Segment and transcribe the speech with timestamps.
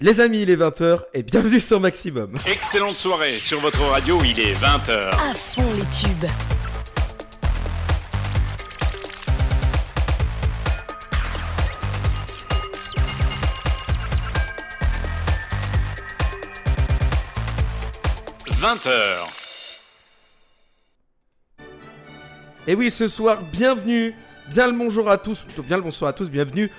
[0.00, 2.32] Les amis, il est 20h et bienvenue sur Maximum.
[2.46, 5.08] Excellente soirée sur votre radio, il est 20h.
[5.08, 6.24] À fond les tubes.
[18.46, 18.92] «20h.
[22.68, 24.14] Et oui, ce soir, bienvenue,
[24.46, 26.70] bien le bonjour à tous, plutôt bien le bonsoir à tous, bienvenue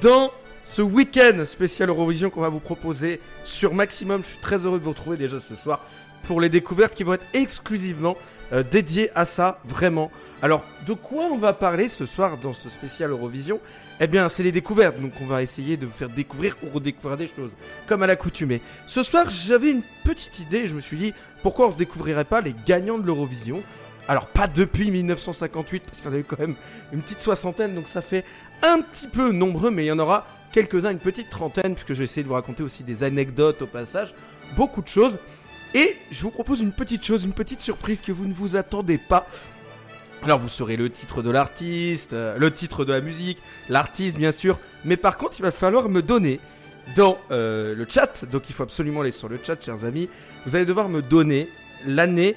[0.00, 0.32] dans
[0.66, 4.22] ce week-end spécial Eurovision qu'on va vous proposer sur Maximum.
[4.22, 5.80] Je suis très heureux de vous retrouver déjà ce soir
[6.24, 8.16] pour les découvertes qui vont être exclusivement
[8.52, 10.10] euh, dédiées à ça, vraiment.
[10.42, 13.60] Alors, de quoi on va parler ce soir dans ce spécial Eurovision?
[14.00, 17.16] Eh bien, c'est les découvertes, donc on va essayer de vous faire découvrir ou redécouvrir
[17.16, 17.56] des choses,
[17.86, 18.60] comme à l'accoutumée.
[18.86, 22.40] Ce soir, j'avais une petite idée je me suis dit, pourquoi on ne découvrirait pas
[22.40, 23.62] les gagnants de l'Eurovision?
[24.08, 26.54] Alors pas depuis 1958 parce qu'il y en a eu quand même
[26.92, 28.24] une petite soixantaine donc ça fait
[28.62, 31.98] un petit peu nombreux mais il y en aura quelques-uns, une petite trentaine puisque je
[31.98, 34.14] vais essayer de vous raconter aussi des anecdotes au passage,
[34.56, 35.18] beaucoup de choses.
[35.74, 38.96] Et je vous propose une petite chose, une petite surprise que vous ne vous attendez
[38.96, 39.26] pas.
[40.22, 43.36] Alors vous saurez le titre de l'artiste, euh, le titre de la musique,
[43.68, 46.40] l'artiste bien sûr, mais par contre il va falloir me donner
[46.96, 50.08] dans euh, le chat, donc il faut absolument aller sur le chat chers amis,
[50.46, 51.50] vous allez devoir me donner
[51.86, 52.34] l'année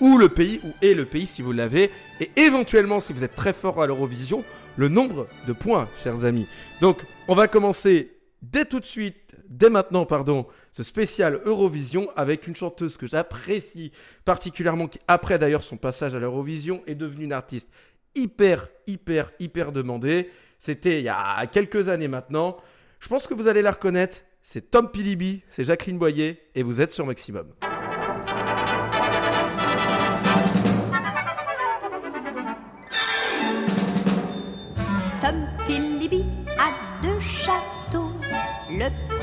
[0.00, 3.34] ou le pays, ou est le pays si vous l'avez, et éventuellement si vous êtes
[3.34, 4.44] très fort à l'Eurovision,
[4.76, 6.46] le nombre de points, chers amis.
[6.82, 12.46] Donc, on va commencer dès tout de suite, dès maintenant, pardon, ce spécial Eurovision avec
[12.46, 13.92] une chanteuse que j'apprécie
[14.24, 17.70] particulièrement, qui après d'ailleurs son passage à l'Eurovision est devenue une artiste
[18.14, 20.30] hyper, hyper, hyper demandée.
[20.58, 22.56] C'était il y a quelques années maintenant.
[23.00, 24.18] Je pense que vous allez la reconnaître.
[24.42, 27.46] C'est Tom Pilibi, c'est Jacqueline Boyer, et vous êtes sur Maximum.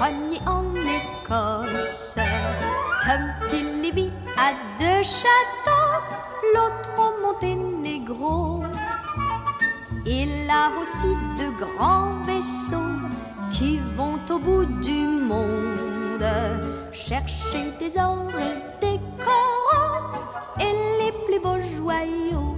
[0.04, 2.18] En Écosse.
[3.06, 6.02] Tom Pilibi a deux châteaux,
[6.56, 8.64] l'autre au Monténégro.
[10.06, 12.98] Il a aussi de grands vaisseaux
[13.52, 16.25] qui vont au bout du monde
[16.92, 20.20] chercher des ors et des coraux
[20.59, 22.58] et les plus beaux joyaux.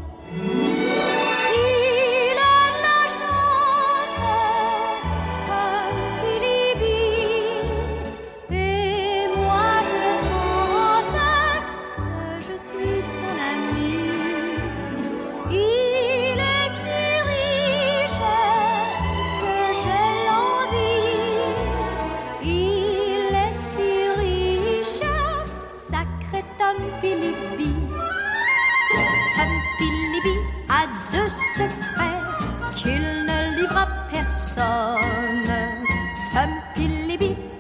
[34.56, 34.94] Personne.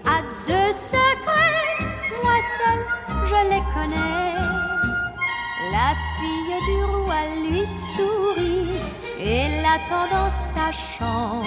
[0.06, 1.78] A deux secrets,
[2.24, 2.80] moi seul
[3.26, 4.36] je les connais.
[5.72, 8.80] La fille du roi lui sourit
[9.20, 11.46] et l'attend dans sa chambre.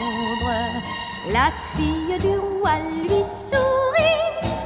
[1.33, 4.66] La fille du roi lui sourit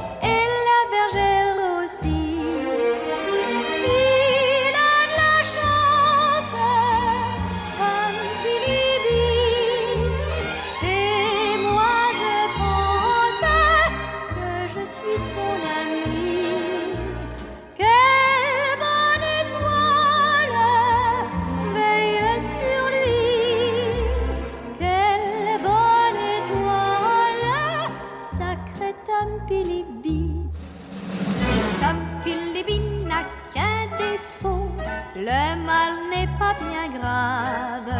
[30.01, 30.49] Pilibi.
[31.79, 33.23] Tom Pilibi n'a
[33.53, 34.69] qu'un défaut,
[35.15, 37.93] le mal n'est pas bien grave.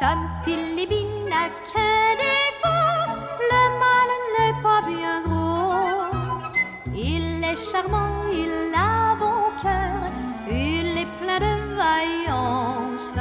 [0.00, 3.12] Tom Pilibi n'a qu'un défaut,
[3.52, 6.94] le mal n'est pas bien gros.
[6.94, 10.08] Il est charmant, il a bon cœur,
[10.50, 13.16] il est plein de vaillance.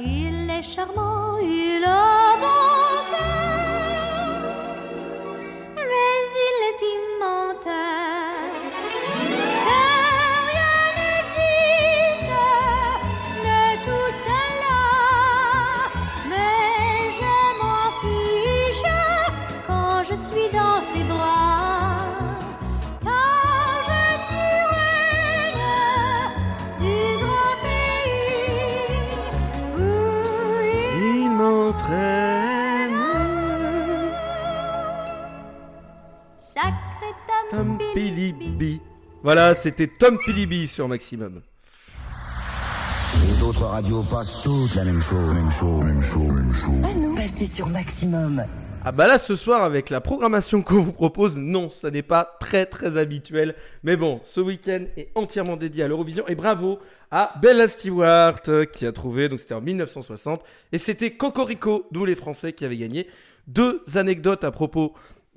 [0.00, 2.29] Il est charmant, il a
[39.22, 41.42] Voilà, c'était Tom Pilibi sur Maximum.
[43.22, 46.82] Les autres radios passent toutes la même chose, même chose, même chose, même chose.
[46.84, 48.42] Ah non, passez sur Maximum.
[48.82, 52.38] Ah bah là ce soir avec la programmation qu'on vous propose, non, ça n'est pas
[52.40, 53.56] très très habituel.
[53.82, 56.78] Mais bon, ce week-end est entièrement dédié à l'Eurovision et bravo
[57.10, 62.06] à Bella Stewart euh, qui a trouvé, donc c'était en 1960, et c'était Cocorico, d'où
[62.06, 63.06] les Français qui avaient gagné.
[63.48, 64.94] Deux anecdotes à propos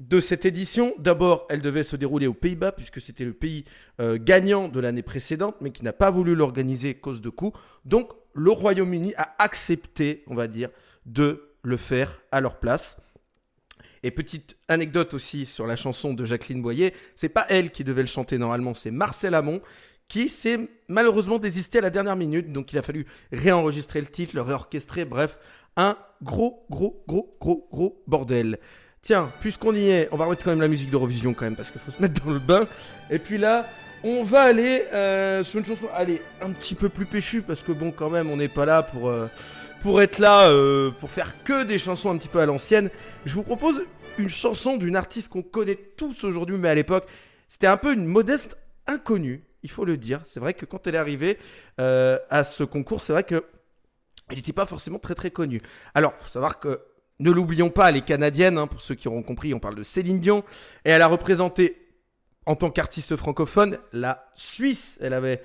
[0.09, 0.93] de cette édition.
[0.99, 3.65] D'abord, elle devait se dérouler aux Pays-Bas puisque c'était le pays
[3.99, 7.53] euh, gagnant de l'année précédente, mais qui n'a pas voulu l'organiser à cause de coûts.
[7.85, 10.69] Donc le Royaume-Uni a accepté, on va dire,
[11.05, 13.01] de le faire à leur place.
[14.05, 18.01] Et petite anecdote aussi sur la chanson de Jacqueline Boyer, c'est pas elle qui devait
[18.01, 19.61] le chanter normalement, c'est Marcel Amont
[20.09, 20.59] qui s'est
[20.89, 25.05] malheureusement désisté à la dernière minute, donc il a fallu réenregistrer le titre, le réorchestrer,
[25.05, 25.39] bref,
[25.77, 28.59] un gros, gros, gros, gros, gros bordel.
[29.03, 31.69] Tiens, puisqu'on y est, on va remettre quand même la musique d'Eurovision quand même, parce
[31.69, 32.67] qu'il faut se mettre dans le bain.
[33.09, 33.67] Et puis là,
[34.01, 37.73] on va aller euh, sur une chanson, allez, un petit peu plus péchue, parce que
[37.73, 39.09] bon, quand même, on n'est pas là pour...
[39.09, 39.27] euh,
[39.81, 42.89] pour être là, euh, pour faire que des chansons un petit peu à l'ancienne,
[43.25, 43.83] je vous propose
[44.17, 47.05] une chanson d'une artiste qu'on connaît tous aujourd'hui, mais à l'époque,
[47.49, 48.55] c'était un peu une modeste
[48.87, 50.21] inconnue, il faut le dire.
[50.25, 51.37] C'est vrai que quand elle est arrivée
[51.77, 53.43] à ce concours, c'est vrai que
[54.29, 55.59] elle n'était pas forcément très très connue.
[55.93, 56.79] Alors, faut savoir que
[57.19, 59.83] ne l'oublions pas, elle est canadienne, hein, pour ceux qui auront compris, on parle de
[59.83, 60.43] Céline Dion,
[60.85, 61.77] et elle a représenté
[62.45, 64.97] en tant qu'artiste francophone la Suisse.
[65.01, 65.41] Elle avait,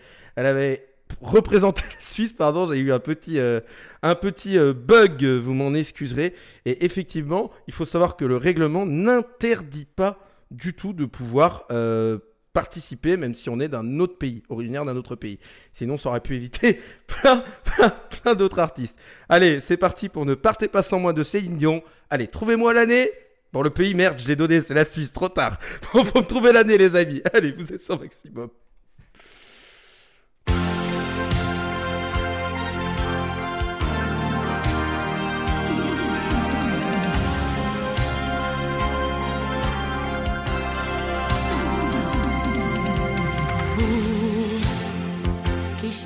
[1.21, 3.61] représenté la Suisse, pardon, j'ai eu un petit, euh,
[4.03, 6.35] un petit euh, bug, vous m'en excuserez.
[6.65, 10.19] Et effectivement, il faut savoir que le règlement n'interdit pas
[10.51, 12.19] du tout de pouvoir euh,
[12.59, 15.39] participer, même si on est d'un autre pays, originaire d'un autre pays.
[15.73, 18.99] Sinon, ça aurait pu éviter plein, plein, plein d'autres artistes.
[19.29, 21.85] Allez, c'est parti pour Ne partez pas sans moi de Céline Dion.
[22.11, 23.13] Allez, trouvez-moi l'année.
[23.53, 25.57] Bon, le pays, merde, je l'ai donné, c'est la Suisse, trop tard.
[25.95, 27.23] Bon, faut me trouver l'année, les amis.
[27.33, 28.49] Allez, vous êtes sans maximum.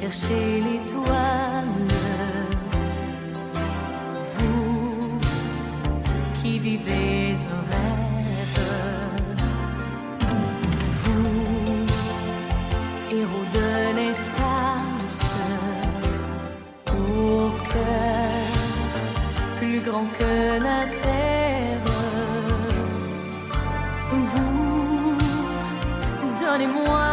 [0.03, 1.89] Qui cherchez l'étoile,
[4.37, 5.19] vous
[6.35, 8.71] qui vivez un rêve,
[11.03, 11.87] vous,
[13.13, 15.23] héros de l'espace,
[16.89, 18.55] au cœur
[19.59, 21.85] plus grand que la terre,
[24.11, 25.17] vous
[26.41, 27.12] Donnez-moi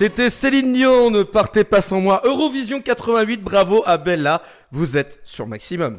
[0.00, 2.22] C'était Céline Dion, ne partez pas sans moi.
[2.24, 4.40] Eurovision 88, bravo à Bella,
[4.72, 5.98] vous êtes sur Maximum.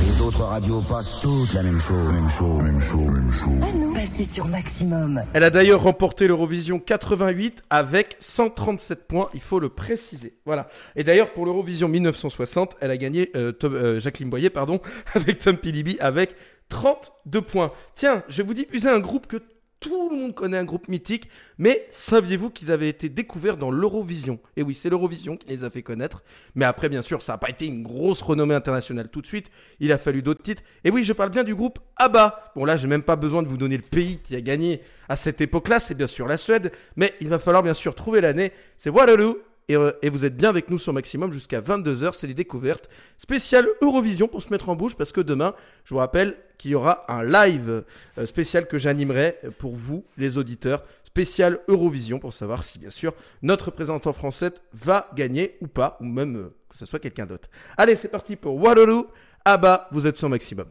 [0.00, 2.10] Les autres radios passent toutes la même chose.
[2.10, 3.62] Même chose, même chose, même chose.
[3.68, 5.20] À nous, passez sur maximum.
[5.34, 10.32] Elle a d'ailleurs remporté l'Eurovision 88 avec 137 points, il faut le préciser.
[10.46, 10.66] Voilà.
[10.96, 14.80] Et d'ailleurs pour l'Eurovision 1960, elle a gagné euh, Tom- euh, Jacqueline Boyer pardon
[15.14, 16.36] avec Tom Pilibi avec
[16.70, 17.70] 32 points.
[17.94, 19.36] Tiens, je vais vous diffuser un groupe que
[19.82, 24.38] tout le monde connaît, un groupe mythique, mais saviez-vous qu'ils avaient été découverts dans l'Eurovision?
[24.56, 26.22] Et oui, c'est l'Eurovision qui les a fait connaître,
[26.54, 29.50] mais après bien sûr, ça n'a pas été une grosse renommée internationale tout de suite,
[29.80, 30.62] il a fallu d'autres titres.
[30.84, 32.52] Et oui, je parle bien du groupe ABBA.
[32.54, 35.16] Bon là, j'ai même pas besoin de vous donner le pays qui a gagné à
[35.16, 38.52] cette époque-là, c'est bien sûr la Suède, mais il va falloir bien sûr trouver l'année,
[38.76, 39.38] c'est Waterloo.
[39.68, 42.88] Et, euh, et vous êtes bien avec nous sur Maximum jusqu'à 22h, c'est les découvertes
[43.16, 45.54] spéciales Eurovision pour se mettre en bouche parce que demain,
[45.84, 47.84] je vous rappelle qu'il y aura un live
[48.18, 53.12] euh, spécial que j'animerai pour vous, les auditeurs, spécial Eurovision pour savoir si bien sûr
[53.42, 57.48] notre représentant français va gagner ou pas, ou même euh, que ce soit quelqu'un d'autre.
[57.76, 59.06] Allez, c'est parti pour Waterloo.
[59.44, 60.66] Ah bah, vous êtes sur Maximum.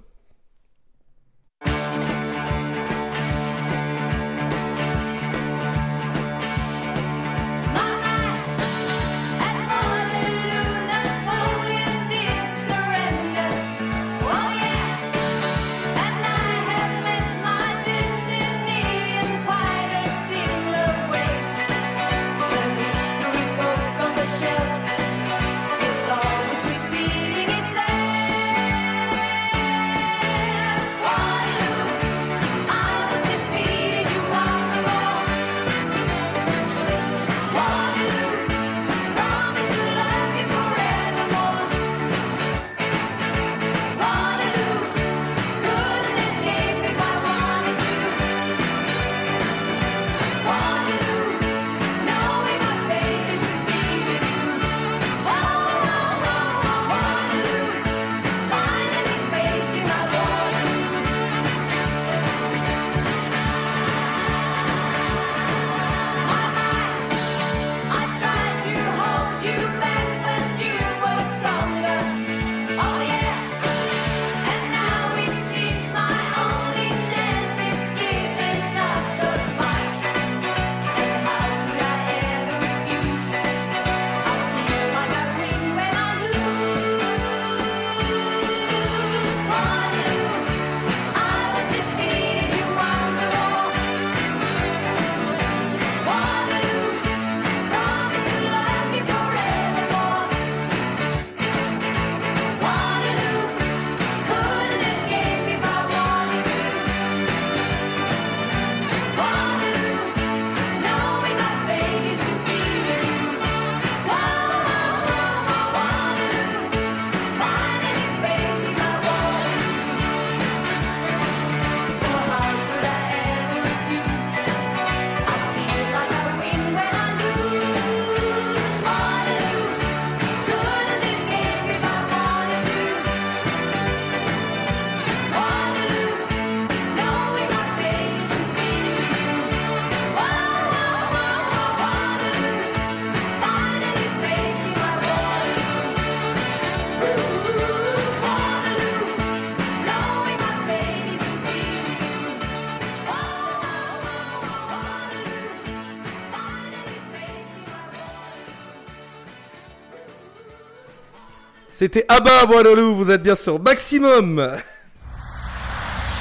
[161.81, 164.55] C'était Abba Waterloo, vous êtes bien sur Maximum.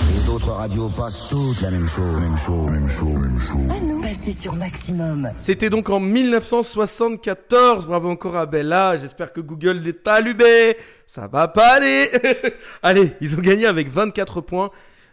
[0.08, 2.18] Les autres radios passent toutes la même chose.
[2.18, 3.76] Même chose, même chose, même chose.
[3.76, 5.30] À nous, passez sur maximum.
[5.36, 7.86] C'était donc en 1974.
[7.86, 8.96] Bravo encore à Bella.
[8.96, 10.78] J'espère que Google n'est pas allumé.
[11.06, 12.08] Ça va pas aller.
[12.82, 14.70] Allez, ils ont gagné avec 24 points.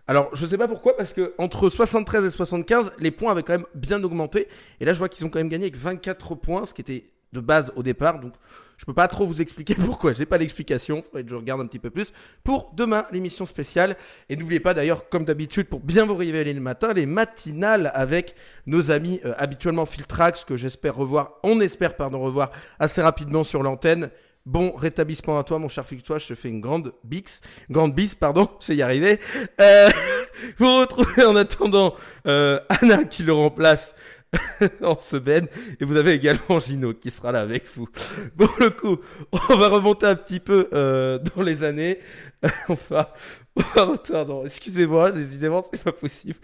[0.07, 3.51] Alors, je sais pas pourquoi, parce que entre 73 et 75, les points avaient quand
[3.51, 4.47] même bien augmenté.
[4.79, 7.03] Et là, je vois qu'ils ont quand même gagné avec 24 points, ce qui était
[7.33, 8.21] de base au départ.
[8.21, 8.31] Donc,
[8.77, 10.13] je peux pas trop vous expliquer pourquoi.
[10.13, 11.03] J'ai pas d'explication.
[11.03, 13.97] Faudrait que je regarde un petit peu plus pour demain l'émission spéciale.
[14.29, 18.35] Et n'oubliez pas d'ailleurs, comme d'habitude, pour bien vous réveiller le matin, les matinales avec
[18.65, 23.63] nos amis euh, habituellement Filtrax que j'espère revoir, on espère pardon revoir assez rapidement sur
[23.63, 24.09] l'antenne.
[24.45, 26.23] Bon rétablissement à toi, mon cher Filtrax.
[26.23, 28.47] Je te fais une grande bix, grande bise, pardon.
[28.61, 29.19] Je vais y arriver.
[29.59, 29.89] Euh,
[30.57, 31.95] vous retrouvez en attendant
[32.27, 33.95] euh, Anna qui le remplace
[34.81, 35.47] en semaine.
[35.79, 37.87] Et vous avez également Gino qui sera là avec vous.
[38.35, 38.97] Bon, le coup,
[39.31, 41.99] on va remonter un petit peu euh, dans les années.
[42.69, 43.13] on va,
[43.55, 44.45] on va retourner.
[44.45, 46.39] Excusez-moi, décidément, c'est pas possible.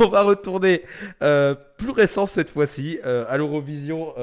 [0.00, 0.82] On va retourner
[1.22, 4.14] euh, plus récent cette fois-ci euh, à l'Eurovision.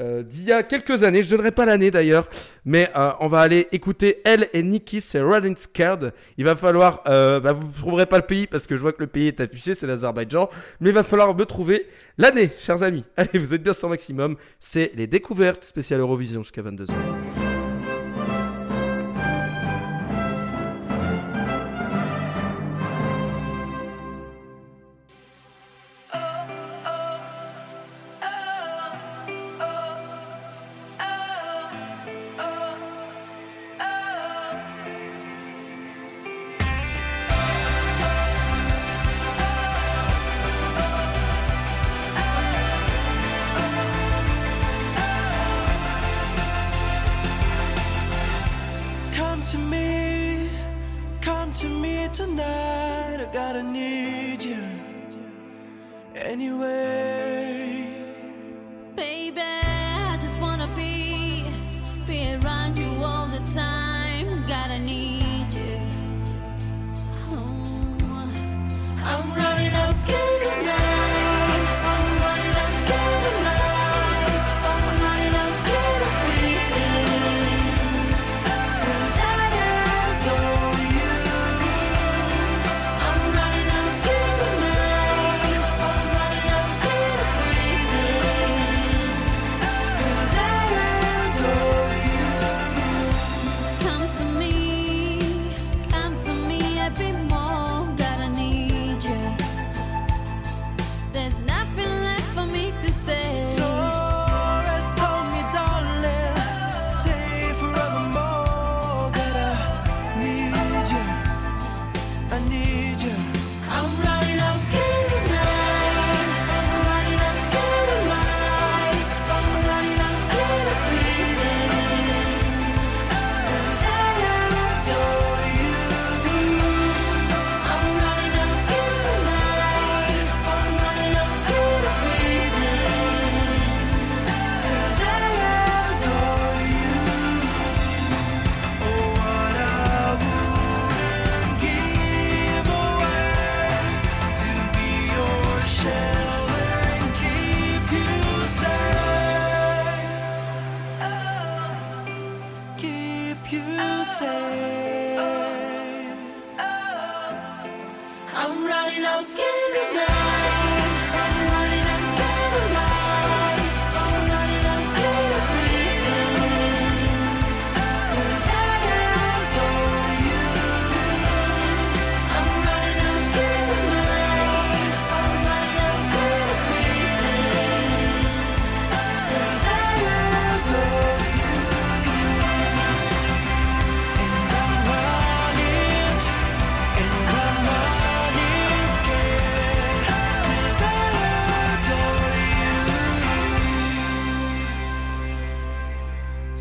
[0.00, 2.28] Euh, d'il y a quelques années, je donnerai pas l'année d'ailleurs,
[2.64, 6.12] mais euh, on va aller écouter elle et Nikki, c'est Running Scared.
[6.36, 9.00] Il va falloir, euh, bah, vous trouverez pas le pays parce que je vois que
[9.00, 10.48] le pays est affiché, c'est l'Azerbaïdjan,
[10.80, 11.86] mais il va falloir me trouver
[12.18, 13.04] l'année, chers amis.
[13.16, 17.43] Allez, vous êtes bien sans maximum, c'est les découvertes spéciales Eurovision jusqu'à 22h.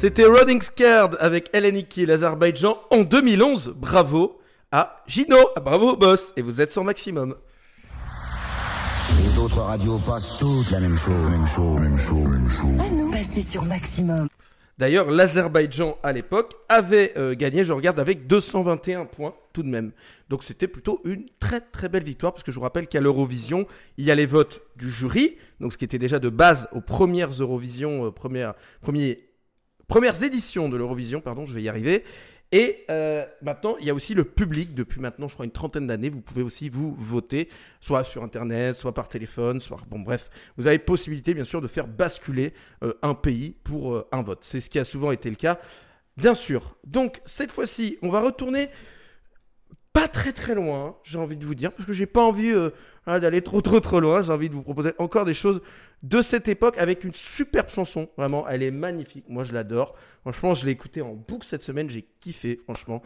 [0.04, 3.74] C'était Running Scared avec Eleniki, l'Azerbaïdjan en 2011.
[3.78, 4.38] Bravo
[4.70, 7.36] à Gino, Ah, bravo boss, et vous êtes sur maximum.
[9.18, 12.86] Les autres radios passent toutes la même chose, même chose, même chose, même chose.
[12.86, 14.28] À nous, passez sur maximum.
[14.78, 19.94] D'ailleurs, l'Azerbaïdjan à l'époque avait euh, gagné, je regarde, avec 221 points tout de même.
[20.28, 23.68] Donc c'était plutôt une très très belle victoire, parce que je vous rappelle qu'à l'Eurovision,
[23.98, 26.82] il y a les votes du jury, donc ce qui était déjà de base aux
[26.82, 29.30] premières Eurovision, euh, premières, premiers-
[29.88, 32.04] premières éditions de l'Eurovision, pardon, je vais y arriver.
[32.54, 35.88] Et euh, maintenant, il y a aussi le public, depuis maintenant, je crois, une trentaine
[35.88, 37.50] d'années, vous pouvez aussi vous voter,
[37.82, 39.80] soit sur Internet, soit par téléphone, soit...
[39.90, 44.08] Bon bref, vous avez possibilité, bien sûr, de faire basculer euh, un pays pour euh,
[44.12, 44.44] un vote.
[44.44, 45.60] C'est ce qui a souvent été le cas,
[46.16, 46.76] bien sûr.
[46.86, 48.70] Donc, cette fois-ci, on va retourner
[49.92, 52.54] pas très très loin, j'ai envie de vous dire, parce que j'ai pas envie
[53.06, 54.24] d'aller trop trop trop loin.
[54.24, 55.62] J'ai envie de vous proposer encore des choses
[56.04, 58.10] de cette époque avec une superbe chanson.
[58.18, 59.26] Vraiment, elle est magnifique.
[59.30, 59.96] Moi, je l'adore.
[60.22, 61.90] Franchement, je l'ai écoutée en boucle cette semaine.
[61.90, 63.02] J'ai kiffé, franchement.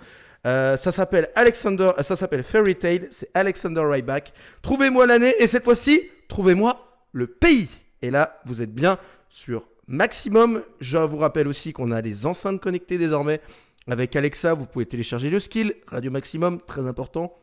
[0.46, 3.08] Euh, ça s'appelle Alexander, euh, ça s'appelle Fairy Tale.
[3.12, 4.34] C'est Alexander Ryback.
[4.62, 7.70] Trouvez-moi l'année et cette fois-ci, trouvez-moi le pays.
[8.02, 8.98] Et là, vous êtes bien
[9.30, 10.64] sur Maximum.
[10.80, 13.42] Je vous rappelle aussi qu'on a les enceintes connectées désormais.
[13.90, 17.38] Avec Alexa, vous pouvez télécharger le skill Radio Maximum, très important.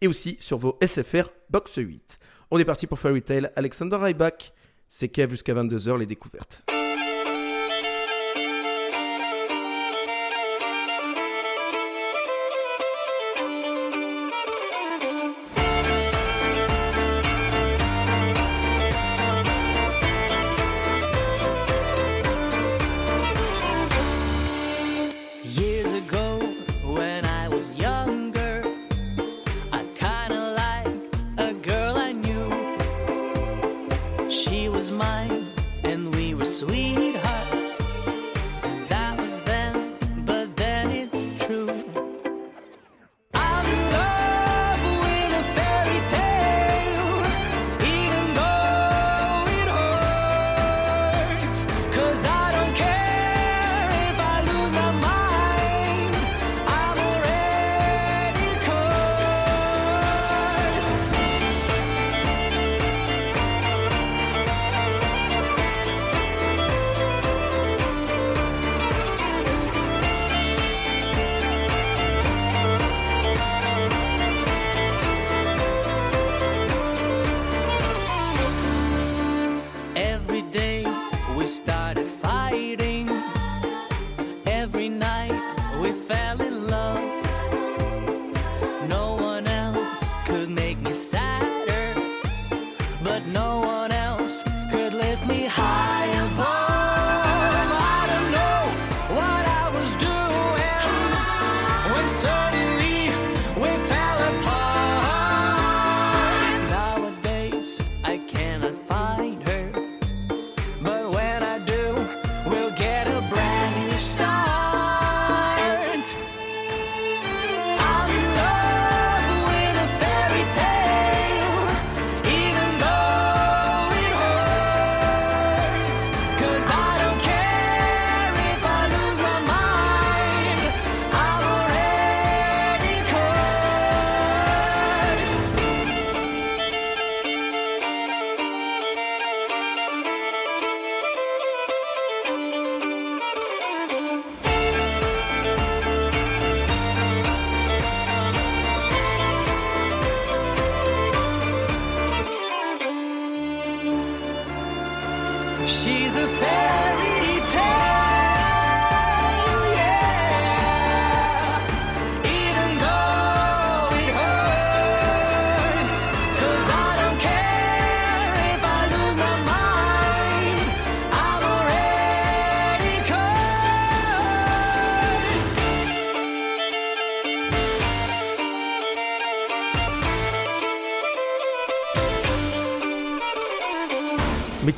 [0.00, 2.18] Et aussi sur vos SFR Box 8.
[2.50, 3.50] On est parti pour Fairy Tail.
[3.56, 4.52] Alexander Rybak,
[4.96, 6.73] c'est Kev jusqu'à 22h, les découvertes.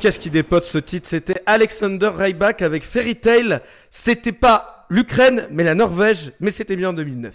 [0.07, 1.09] Qu'est-ce qui dépote ce titre?
[1.09, 3.59] C'était Alexander Rybak avec Fairy Tail.
[3.90, 7.35] C'était pas l'Ukraine, mais la Norvège, mais c'était bien en 2009.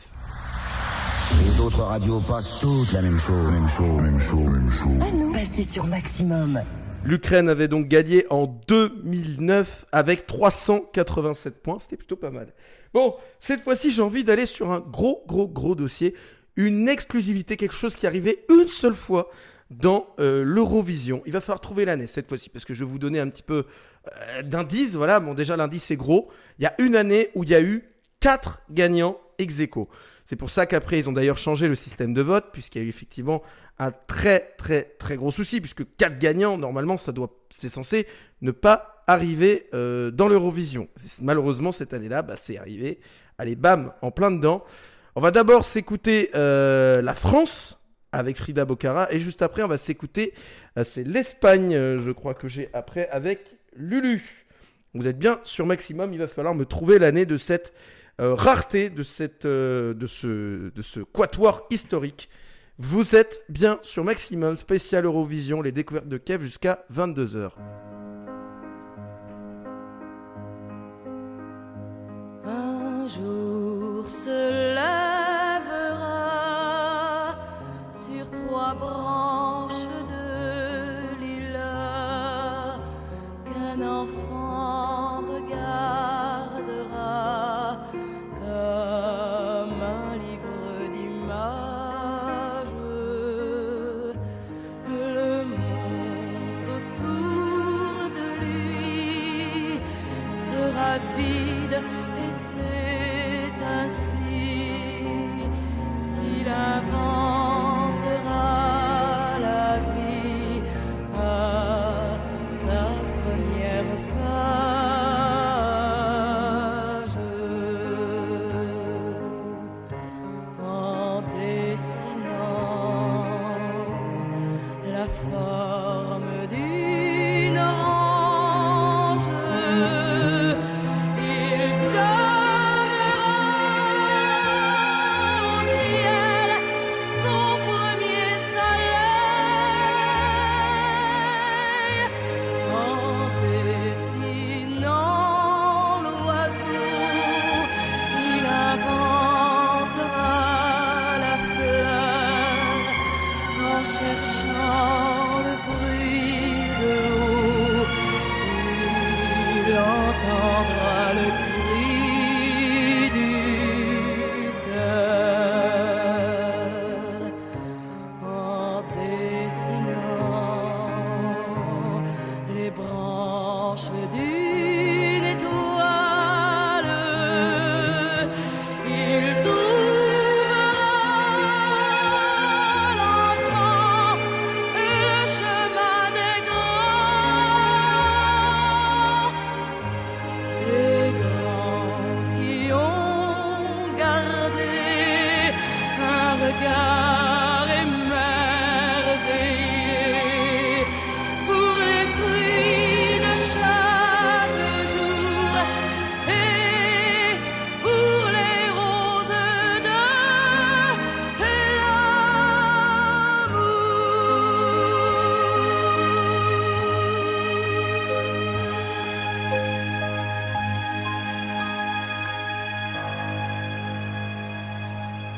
[1.43, 5.33] Les autres radios passent toutes la même chose, même chose, même chose, même chose.
[5.33, 6.61] Passez sur Maximum.
[7.03, 11.77] L'Ukraine avait donc gagné en 2009 avec 387 points.
[11.77, 12.53] C'était plutôt pas mal.
[12.93, 16.15] Bon, cette fois-ci, j'ai envie d'aller sur un gros, gros, gros dossier.
[16.55, 19.29] Une exclusivité, quelque chose qui arrivait une seule fois
[19.71, 21.23] dans euh, l'Eurovision.
[21.25, 23.41] Il va falloir trouver l'année cette fois-ci parce que je vais vous donner un petit
[23.41, 23.65] peu
[24.07, 24.95] euh, d'indices.
[24.95, 26.29] Voilà, bon, déjà, l'indice est gros.
[26.59, 27.83] Il y a une année où il y a eu
[28.19, 29.89] quatre gagnants ex aequo.
[30.25, 32.85] C'est pour ça qu'après, ils ont d'ailleurs changé le système de vote, puisqu'il y a
[32.85, 33.41] eu effectivement
[33.79, 38.07] un très, très, très gros souci, puisque quatre gagnants, normalement, ça doit, c'est censé
[38.41, 40.87] ne pas arriver euh, dans l'Eurovision.
[41.21, 42.99] Malheureusement, cette année-là, bah, c'est arrivé.
[43.37, 44.63] Allez, bam, en plein dedans.
[45.15, 47.80] On va d'abord s'écouter euh, la France
[48.11, 50.33] avec Frida Bocara, et juste après, on va s'écouter,
[50.77, 54.45] euh, c'est l'Espagne, euh, je crois que j'ai après, avec Lulu.
[54.93, 57.73] Vous êtes bien sur Maximum, il va falloir me trouver l'année de cette
[58.19, 62.29] euh, rareté, de, cette, de, ce, quatuor historique.
[62.77, 67.51] Vous êtes bien sur Maximum, spécial Eurovision, les découvertes de Kev jusqu'à 22h.
[72.43, 74.60] Un jour se
[78.79, 79.00] sur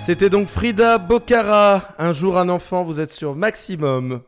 [0.06, 1.96] C'était donc Frida Bocara.
[1.98, 4.20] Un jour un enfant, vous êtes sur Maximum.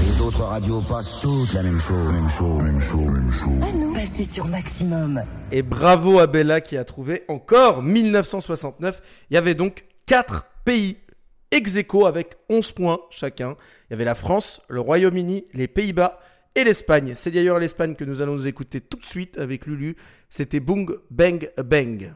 [0.00, 3.62] Les autres radios passent toutes la même chose, même chose, même chose, même chose.
[3.62, 5.22] À nous, passez sur Maximum.
[5.52, 9.02] Et bravo à Bella qui a trouvé encore 1969.
[9.28, 10.96] Il y avait donc 4 pays
[11.50, 13.54] ex aequo avec 11 points chacun.
[13.90, 16.20] Il y avait la France, le Royaume-Uni, les Pays-Bas
[16.54, 17.12] et l'Espagne.
[17.16, 19.96] C'est d'ailleurs l'Espagne que nous allons nous écouter tout de suite avec Lulu.
[20.30, 22.14] C'était Boong Bang Bang.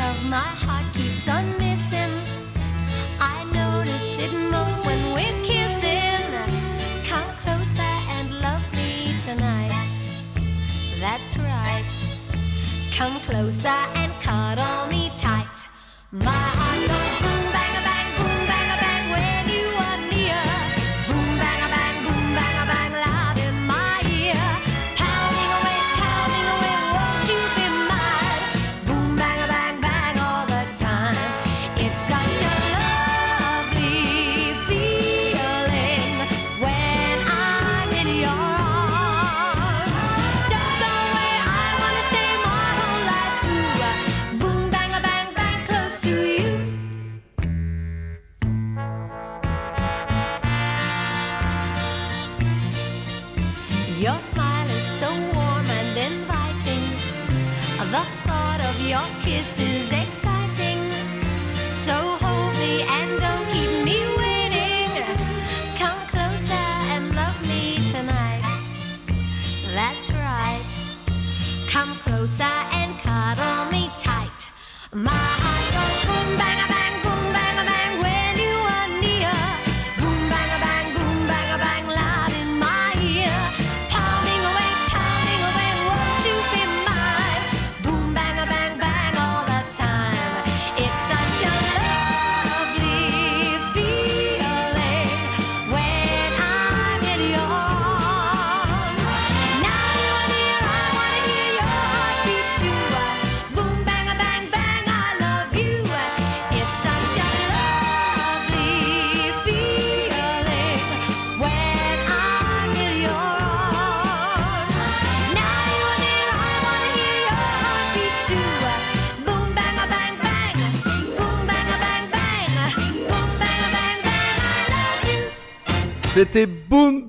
[0.00, 2.12] Of my heart keeps on missing.
[3.20, 6.22] I notice it most when we're kissing.
[7.04, 9.74] Come closer and love me tonight.
[11.00, 11.84] That's right.
[12.96, 15.66] Come closer and cuddle me tight.
[16.12, 16.57] My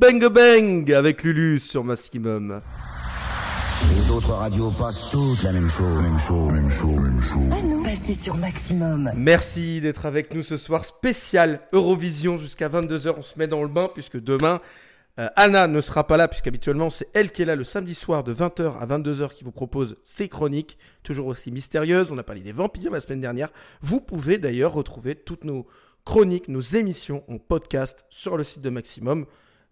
[0.10, 2.62] Bang Bang avec Lulu sur Maximum.
[3.94, 7.52] Les autres radios passent toutes la même chose, même chose, même chose, même chose.
[7.52, 9.12] À nous, passez sur Maximum.
[9.16, 13.14] Merci d'être avec nous ce soir spécial Eurovision jusqu'à 22h.
[13.20, 14.62] On se met dans le bain puisque demain,
[15.20, 18.24] euh, Anna ne sera pas là puisqu'habituellement c'est elle qui est là le samedi soir
[18.24, 22.12] de 20h à 22h qui vous propose ses chroniques, toujours aussi mystérieuses.
[22.12, 23.50] On a parlé des vampires la semaine dernière.
[23.82, 25.68] Vous pouvez d'ailleurs retrouver toutes nos
[26.04, 29.28] chroniques, nos émissions en podcast sur le site de Maximum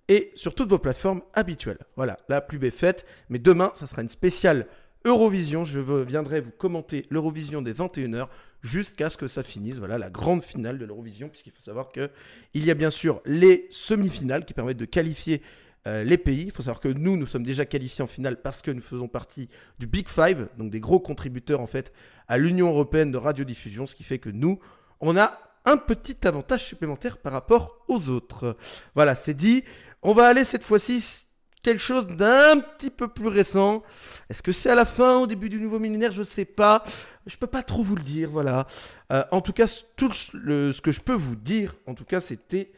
[0.07, 1.79] et sur toutes vos plateformes habituelles.
[1.95, 4.67] Voilà, la pub est faite, mais demain, ça sera une spéciale
[5.05, 5.65] Eurovision.
[5.65, 8.27] Je viendrai vous commenter l'Eurovision des 21h
[8.61, 9.77] jusqu'à ce que ça finisse.
[9.77, 12.09] Voilà, la grande finale de l'Eurovision, puisqu'il faut savoir que
[12.53, 15.41] il y a bien sûr les semi-finales qui permettent de qualifier
[15.87, 16.43] euh, les pays.
[16.43, 19.07] Il faut savoir que nous, nous sommes déjà qualifiés en finale parce que nous faisons
[19.07, 21.93] partie du Big Five, donc des gros contributeurs en fait
[22.27, 24.59] à l'Union européenne de radiodiffusion, ce qui fait que nous,
[24.99, 28.57] on a un petit avantage supplémentaire par rapport aux autres.
[28.95, 29.63] Voilà, c'est dit.
[30.03, 31.25] On va aller cette fois-ci
[31.63, 33.83] quelque chose d'un petit peu plus récent.
[34.29, 36.12] Est-ce que c'est à la fin, au début du nouveau millénaire?
[36.12, 36.83] Je sais pas.
[37.25, 38.67] Je peux pas trop vous le dire, voilà.
[39.12, 42.71] Euh, en tout cas, tout ce que je peux vous dire, en tout cas, c'était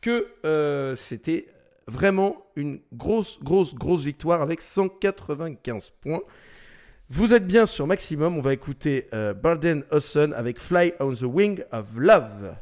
[0.00, 1.46] que euh, c'était
[1.86, 6.22] vraiment une grosse, grosse, grosse victoire avec 195 points.
[7.10, 8.36] Vous êtes bien sur Maximum.
[8.38, 12.54] On va écouter euh, Barden Hudson avec Fly on the Wing of Love.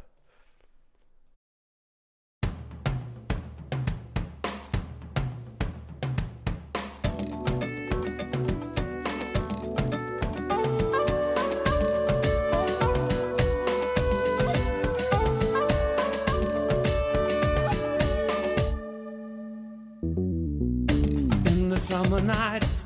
[22.21, 22.85] Summer nights.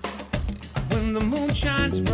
[0.91, 2.14] When the moon shines bright,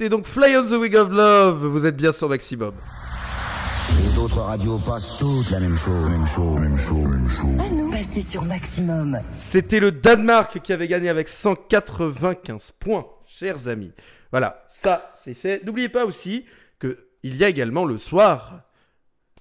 [0.00, 1.66] c'était donc Fly on the Wing of Love.
[1.66, 2.72] Vous êtes bien sur Maximum.
[3.98, 7.60] Les autres radios passent toutes la même chose, même chose, même chose, même chose.
[7.60, 9.18] À nous, passez sur Maximum.
[9.32, 13.92] C'était le Danemark qui avait gagné avec 195 points, chers amis.
[14.30, 15.62] Voilà, ça c'est fait.
[15.66, 16.46] N'oubliez pas aussi
[16.78, 18.62] que il y a également le soir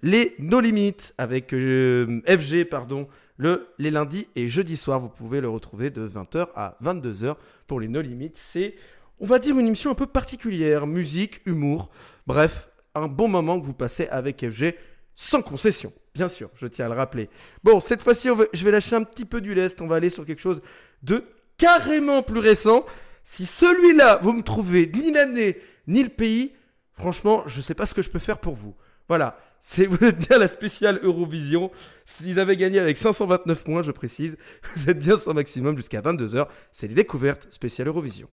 [0.01, 3.07] les No Limits avec euh, FG, pardon,
[3.37, 4.99] le, les lundis et jeudis soirs.
[4.99, 8.33] Vous pouvez le retrouver de 20h à 22h pour les No Limits.
[8.35, 8.75] C'est,
[9.19, 10.87] on va dire, une émission un peu particulière.
[10.87, 11.89] Musique, humour,
[12.27, 14.75] bref, un bon moment que vous passez avec FG
[15.15, 15.91] sans concession.
[16.13, 17.29] Bien sûr, je tiens à le rappeler.
[17.63, 19.81] Bon, cette fois-ci, je vais lâcher un petit peu du lest.
[19.81, 20.61] On va aller sur quelque chose
[21.03, 21.23] de
[21.57, 22.85] carrément plus récent.
[23.23, 26.53] Si celui-là, vous me trouvez ni l'année, ni le pays,
[26.93, 28.75] franchement, je sais pas ce que je peux faire pour vous.
[29.07, 29.37] Voilà.
[29.61, 31.69] Vous êtes bien la spéciale Eurovision.
[32.05, 34.37] S'ils avaient gagné avec 529 points, je précise.
[34.75, 36.47] Vous êtes bien sans maximum jusqu'à 22h.
[36.71, 38.29] C'est les découvertes spéciales Eurovision.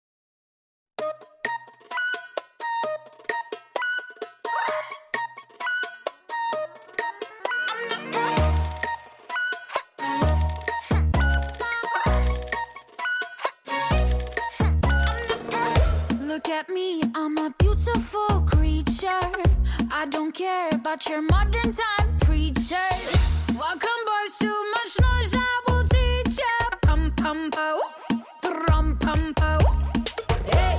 [20.95, 22.77] About your modern time preacher.
[23.59, 26.69] Welcome, boys, too much noise, I will teach ya.
[26.83, 27.81] Pum pum po,
[28.41, 29.59] pum pum po.
[30.47, 30.79] Hey,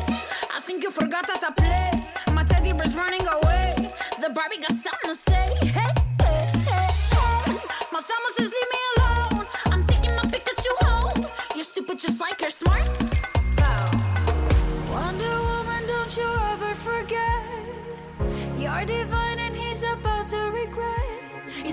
[0.55, 2.34] I think you forgot that I play.
[2.34, 3.76] My teddy bear's running away.
[4.22, 5.49] The Barbie got something to say.
[5.61, 5.91] Hey,
[6.22, 7.57] hey, hey, hey.
[7.91, 8.74] My summer says leave me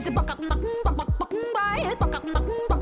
[0.02, 2.81] He's a buck up, buck buck buck buck buck buck up, buck buck buck buck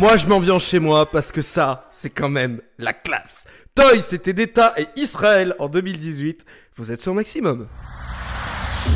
[0.00, 3.46] Moi, je m'ambiance chez moi parce que ça, c'est quand même la classe.
[3.74, 6.42] Toy, c'était d'État et Israël en 2018.
[6.76, 7.68] Vous êtes sur Maximum.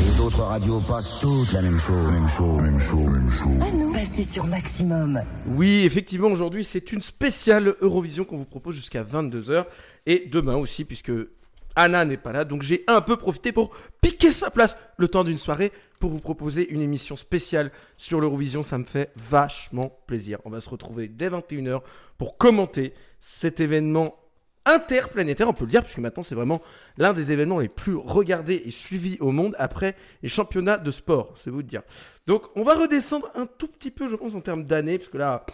[0.03, 3.93] Les autres radios passent toutes la même chose, même chose, même chose, même chose.
[3.93, 5.21] Passez sur Maximum.
[5.45, 9.65] Oui, effectivement, aujourd'hui, c'est une spéciale Eurovision qu'on vous propose jusqu'à 22h.
[10.07, 11.11] Et demain aussi, puisque
[11.75, 12.45] Anna n'est pas là.
[12.45, 13.71] Donc j'ai un peu profité pour
[14.01, 18.63] piquer sa place le temps d'une soirée pour vous proposer une émission spéciale sur l'Eurovision.
[18.63, 20.39] Ça me fait vachement plaisir.
[20.45, 21.81] On va se retrouver dès 21h
[22.17, 24.15] pour commenter cet événement
[24.65, 26.61] interplanétaire, on peut le dire, puisque maintenant c'est vraiment
[26.97, 31.33] l'un des événements les plus regardés et suivis au monde après les championnats de sport,
[31.37, 31.83] c'est vous de dire.
[32.25, 35.17] Donc on va redescendre un tout petit peu, je pense, en termes d'années, parce que
[35.17, 35.45] là,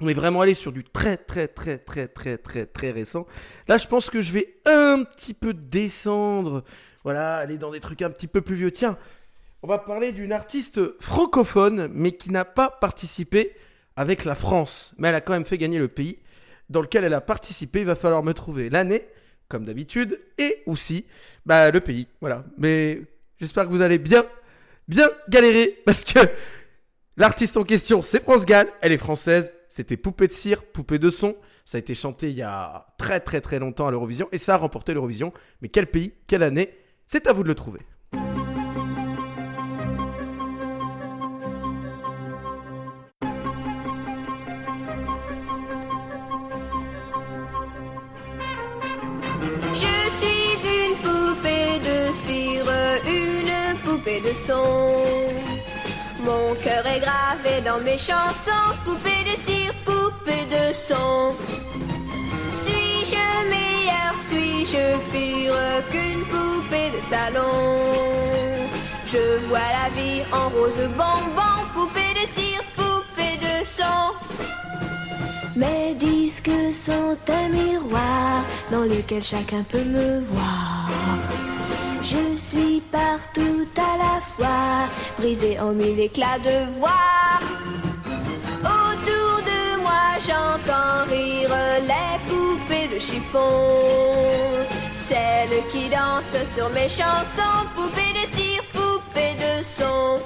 [0.00, 3.26] on est vraiment allé sur du très très très très très très très récent.
[3.68, 6.64] Là, je pense que je vais un petit peu descendre,
[7.04, 8.70] voilà, aller dans des trucs un petit peu plus vieux.
[8.70, 8.98] Tiens,
[9.62, 13.56] on va parler d'une artiste francophone, mais qui n'a pas participé
[13.96, 16.18] avec la France, mais elle a quand même fait gagner le pays
[16.68, 17.80] dans lequel elle a participé.
[17.80, 19.02] Il va falloir me trouver l'année,
[19.48, 21.06] comme d'habitude, et aussi
[21.46, 22.06] bah, le pays.
[22.20, 22.44] Voilà.
[22.58, 23.00] Mais
[23.40, 24.24] j'espère que vous allez bien,
[24.88, 26.20] bien galérer parce que
[27.16, 28.68] l'artiste en question, c'est France Gall.
[28.82, 29.52] Elle est française.
[29.76, 31.36] C'était Poupée de cire, Poupée de son.
[31.66, 34.54] Ça a été chanté il y a très très très longtemps à l'Eurovision et ça
[34.54, 35.34] a remporté l'Eurovision.
[35.60, 36.72] Mais quel pays, quelle année?
[37.06, 37.80] C'est à vous de le trouver.
[49.74, 52.70] Je suis une poupée de cire,
[53.06, 54.86] une poupée de son.
[56.24, 59.36] Mon cœur est gravé dans mes chansons, poupée de
[60.26, 61.32] poupée de son.
[62.64, 65.54] Suis-je meilleure, suis-je pire
[65.90, 67.80] qu'une poupée de salon?
[69.06, 74.14] Je vois la vie en rose bonbon, poupée de cire, poupée de son.
[75.56, 76.50] Mes disques
[76.84, 80.90] sont un miroir dans lequel chacun peut me voir.
[82.02, 87.16] Je suis partout à la fois, brisée en mille éclats de voix.
[90.26, 93.48] J'entends rire les poupées de chiffon.
[95.08, 100.18] Celles qui dansent sur mes chansons, poupées de cire, poupées de son.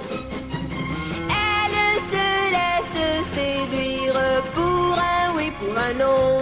[1.29, 4.13] Elle se laisse séduire
[4.55, 6.39] pour un oui, pour un non.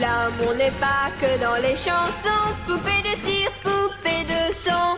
[0.00, 4.96] L'amour n'est pas que dans les chansons, poupée de cire, poupée de son.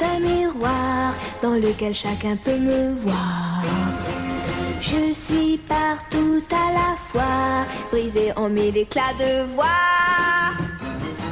[0.00, 3.62] Un miroir dans lequel chacun peut me voir.
[4.80, 9.66] Je suis partout à la fois, brisée en mille éclats de voix.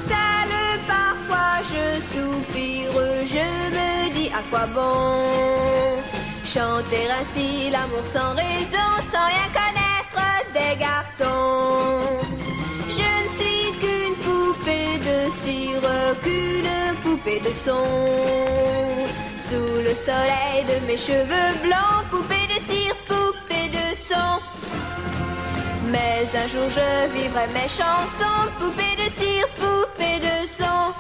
[0.09, 0.51] Seul
[0.87, 2.93] parfois je soupire,
[3.27, 3.47] je
[3.77, 6.01] me dis à quoi bon
[6.45, 12.40] Chanter ainsi l'amour sans raison, sans rien connaître des garçons.
[15.43, 15.83] Cire,
[16.23, 17.85] qu'une poupée de son.
[19.49, 24.41] Sous le soleil de mes cheveux blancs, poupée de cire, poupée de son.
[25.91, 30.93] Mais un jour je vivrai mes chansons, poupée de cire, poupée de son.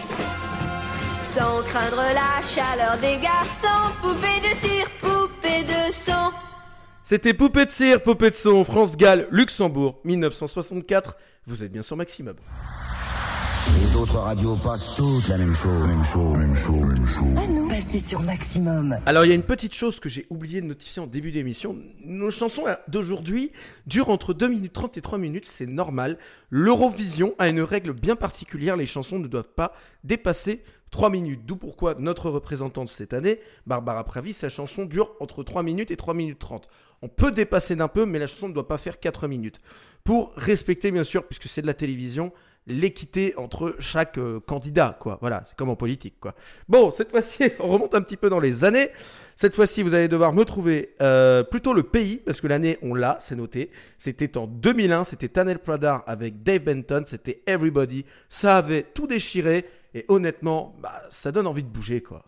[1.34, 6.32] Sans craindre la chaleur des garçons, poupée de cire, poupée de son.
[7.04, 11.16] C'était Poupée de cire, Poupée de son, France-Galles, Luxembourg, 1964.
[11.46, 12.36] Vous êtes bien sur Maximum.
[13.68, 17.36] Les autres radios passent toutes la même chose, même chose, même chose, même chose.
[17.36, 18.98] À nous, passez sur Maximum.
[19.04, 21.76] Alors, il y a une petite chose que j'ai oublié de notifier en début d'émission.
[22.02, 23.52] Nos chansons d'aujourd'hui
[23.86, 26.16] durent entre 2 minutes 30 et 3 minutes, c'est normal.
[26.48, 31.42] L'Eurovision a une règle bien particulière, les chansons ne doivent pas dépasser 3 minutes.
[31.44, 35.96] D'où pourquoi notre représentante cette année, Barbara Pravi, sa chanson dure entre 3 minutes et
[35.96, 36.70] 3 minutes 30.
[37.02, 39.60] On peut dépasser d'un peu, mais la chanson ne doit pas faire 4 minutes.
[40.02, 42.32] Pour respecter, bien sûr, puisque c'est de la télévision,
[42.70, 45.18] l'équité entre chaque euh, candidat, quoi.
[45.20, 46.34] Voilà, c'est comme en politique, quoi.
[46.68, 48.88] Bon, cette fois-ci, on remonte un petit peu dans les années.
[49.36, 52.94] Cette fois-ci, vous allez devoir me trouver euh, plutôt le pays, parce que l'année, on
[52.94, 53.70] l'a, c'est noté.
[53.98, 58.04] C'était en 2001, c'était Tanel Pradar avec Dave Benton, c'était Everybody.
[58.28, 62.24] Ça avait tout déchiré, et honnêtement, bah, ça donne envie de bouger, quoi.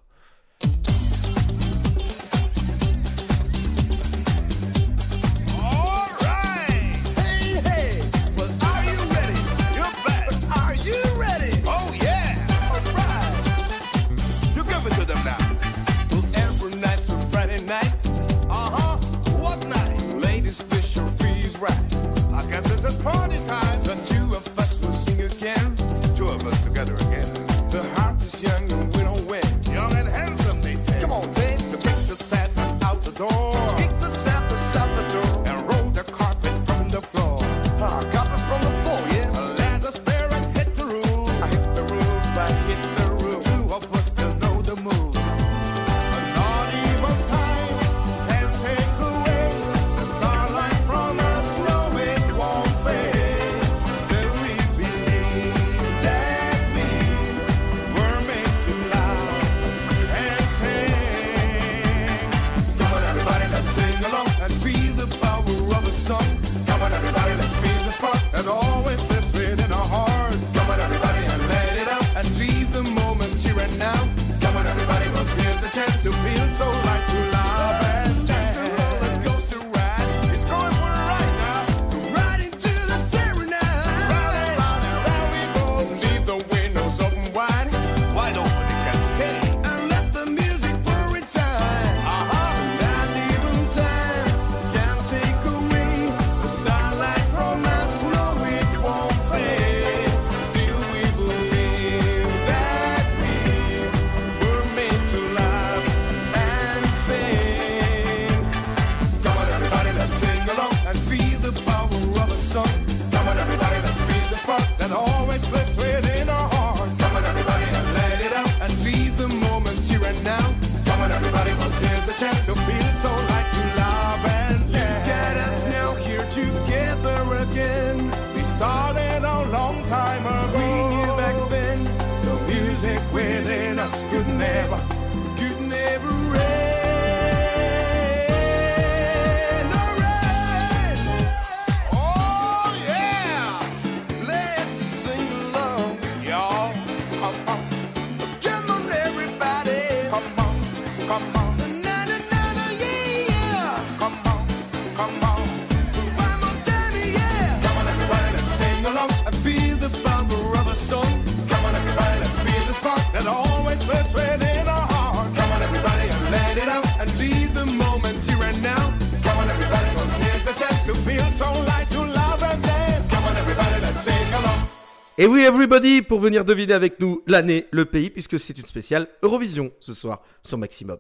[175.23, 179.07] Et oui, everybody, pour venir deviner avec nous l'année, le pays, puisque c'est une spéciale
[179.23, 180.99] Eurovision ce soir sur Maximum.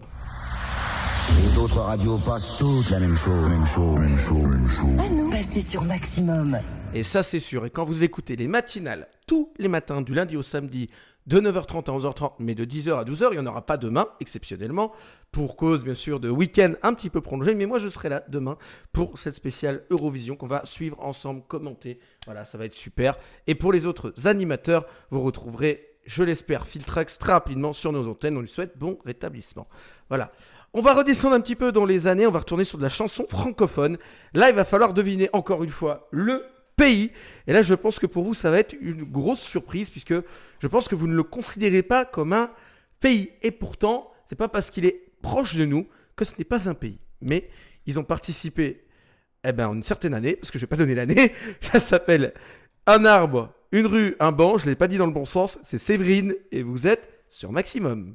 [1.42, 5.00] Les autres radios passent toutes la même chose, même chose, même chose, même chose.
[5.00, 6.56] À nous, passez sur Maximum.
[6.94, 7.66] Et ça, c'est sûr.
[7.66, 10.88] Et quand vous écoutez les matinales tous les matins, du lundi au samedi,
[11.26, 14.06] de 9h30 à 11h30, mais de 10h à 12h, il n'y en aura pas demain,
[14.20, 14.92] exceptionnellement,
[15.33, 17.55] pour cause, bien sûr, de week-end un petit peu prolongé.
[17.55, 18.59] Mais moi, je serai là demain
[18.93, 21.99] pour cette spéciale Eurovision qu'on va suivre ensemble, commenter.
[22.26, 23.18] Voilà, ça va être super.
[23.47, 28.37] Et pour les autres animateurs, vous retrouverez, je l'espère, Filtrax très rapidement sur nos antennes.
[28.37, 29.66] On lui souhaite bon rétablissement.
[30.09, 30.30] Voilà.
[30.74, 32.89] On va redescendre un petit peu dans les années, on va retourner sur de la
[32.91, 33.99] chanson francophone.
[34.35, 36.45] Là, il va falloir deviner encore une fois le
[36.76, 37.11] pays.
[37.47, 40.14] Et là, je pense que pour vous, ça va être une grosse surprise, puisque
[40.61, 42.51] je pense que vous ne le considérez pas comme un
[43.01, 43.30] pays.
[43.43, 46.74] Et pourtant, c'est pas parce qu'il est proche de nous que ce n'est pas un
[46.74, 46.98] pays.
[47.20, 47.48] Mais
[47.86, 48.84] ils ont participé
[49.44, 52.34] eh ben, en une certaine année, parce que je vais pas donner l'année, ça s'appelle
[52.86, 55.78] Un arbre, une rue, un banc, je l'ai pas dit dans le bon sens, c'est
[55.78, 58.14] Séverine, et vous êtes sur Maximum.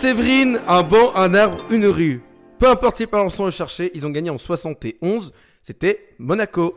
[0.00, 2.22] Séverine, un banc, un arbre, une rue.
[2.58, 5.30] Peu importe si pas sont recherchés, ils ont gagné en 71.
[5.60, 6.74] C'était Monaco.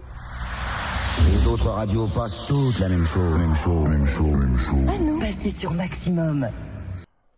[1.31, 5.21] Les autres radios passent toutes la même chose, même chose, même chose, même chose.
[5.21, 6.49] Passez sur Maximum.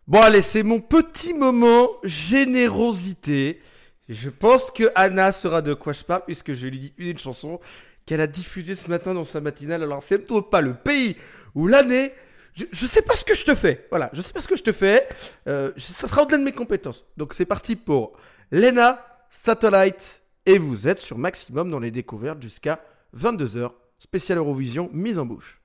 [0.08, 3.60] Bon allez, c'est mon petit moment générosité.
[4.08, 7.60] Je pense que Anna saura de quoi je parle puisque je lui dis une chanson
[8.06, 9.84] qu'elle a diffusée ce matin dans sa matinale.
[9.84, 11.14] Alors c'est plutôt pas le pays
[11.54, 12.10] ou l'année.
[12.56, 13.86] Je, sais pas ce que je te fais.
[13.90, 15.06] Voilà, je sais pas ce que je te fais.
[15.46, 17.04] Euh, ça sera au-delà de mes compétences.
[17.18, 18.12] Donc c'est parti pour
[18.50, 22.80] Lena Satellite et vous êtes sur maximum dans les découvertes jusqu'à
[23.14, 23.72] 22h.
[23.98, 25.60] Spécial Eurovision mise en bouche.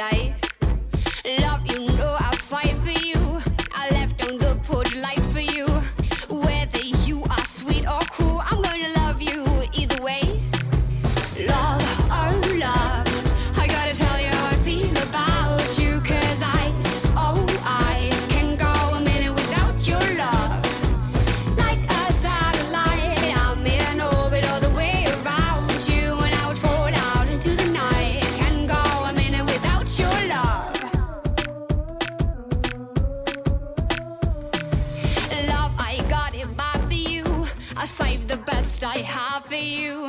[0.00, 0.34] The other day.
[1.40, 2.19] Love, you know
[39.50, 39.99] for you.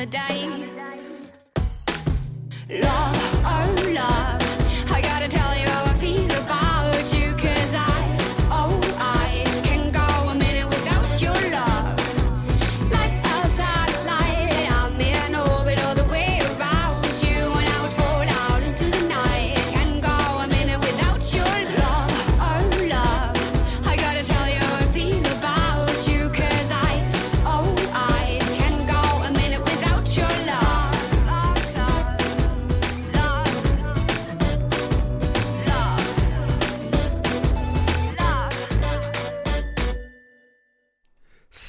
[0.00, 0.79] The day.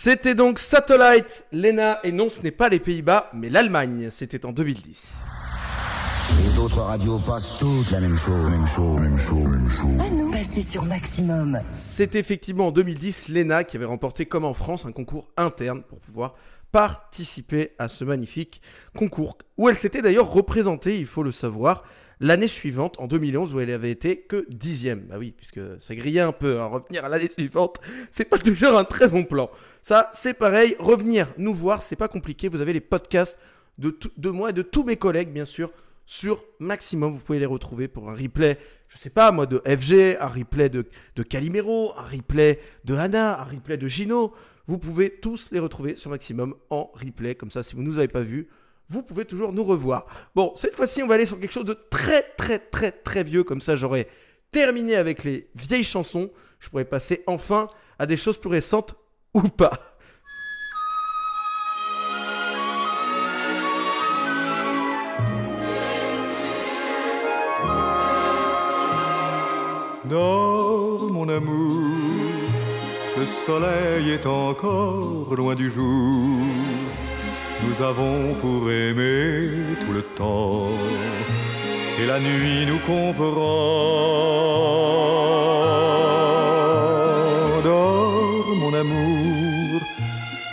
[0.04, 4.08] C'était donc Satellite, Lena, et non, ce n'est pas les Pays-Bas, mais l'Allemagne.
[4.10, 5.24] C'était en 2010.
[6.44, 10.00] Les autres radios passent toutes la même chose, même chose, même chose, même chose.
[10.00, 11.60] Ah non, passez sur Maximum.
[11.70, 16.00] C'est effectivement en 2010 Lena qui avait remporté, comme en France, un concours interne pour
[16.00, 16.34] pouvoir
[16.72, 18.64] participer à ce magnifique
[18.98, 21.84] concours, où elle s'était d'ailleurs représentée, il faut le savoir,
[22.20, 25.02] l'année suivante, en 2011, où elle avait été que dixième.
[25.02, 27.80] Bah oui, puisque ça grillait un peu, hein, revenir à l'année suivante,
[28.10, 29.52] c'est pas toujours un très bon plan.
[29.82, 33.40] Ça, c'est pareil, revenir nous voir, c'est pas compliqué, vous avez les podcasts
[33.78, 35.72] de, tout- de moi et de tous mes collègues, bien sûr,
[36.06, 37.12] sur Maximum.
[37.14, 38.60] Vous pouvez les retrouver pour un replay,
[38.90, 43.42] je sais pas moi, de FG, un replay de, de Calimero, un replay de Hannah,
[43.42, 44.34] un replay de Gino.
[44.68, 47.34] Vous pouvez tous les retrouver sur Maximum en replay.
[47.36, 48.48] Comme ça, si vous ne nous avez pas vus,
[48.90, 50.06] vous pouvez toujours nous revoir.
[50.36, 53.44] Bon, cette fois-ci, on va aller sur quelque chose de très, très, très, très vieux.
[53.44, 54.08] Comme ça, j'aurai
[54.52, 56.30] terminé avec les vieilles chansons.
[56.60, 57.68] Je pourrais passer enfin
[57.98, 58.96] à des choses plus récentes
[59.34, 59.72] ou pas.
[70.06, 71.96] Dors, mon amour,
[73.18, 76.46] le soleil est encore loin du jour.
[77.64, 80.68] Nous avons pour aimer tout le temps,
[82.02, 83.52] et la nuit nous comprend.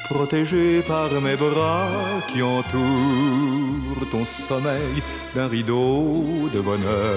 [0.08, 1.88] Protégé par mes bras
[2.28, 5.02] qui entourent ton sommeil
[5.34, 7.16] d'un rideau de bonheur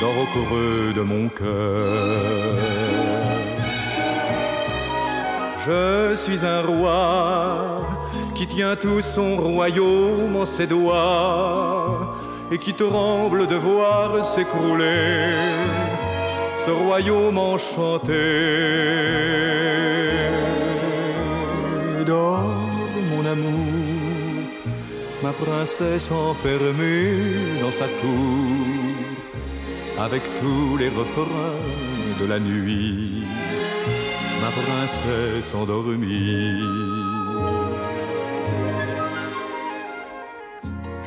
[0.00, 2.56] dors au creux de mon cœur.
[5.66, 7.86] Je suis un roi
[8.34, 12.14] qui tient tout son royaume en ses doigts
[12.52, 15.85] et qui tremble de voir s'écrouler
[16.66, 18.26] ce royaume enchanté.
[22.04, 22.70] Dors,
[23.10, 24.48] mon amour,
[25.22, 28.48] ma princesse enfermée dans sa tour
[29.98, 31.60] avec tous les refrains
[32.20, 33.24] de la nuit,
[34.42, 37.05] ma princesse endormie.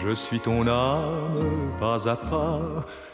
[0.01, 2.61] Je suis ton âme pas à pas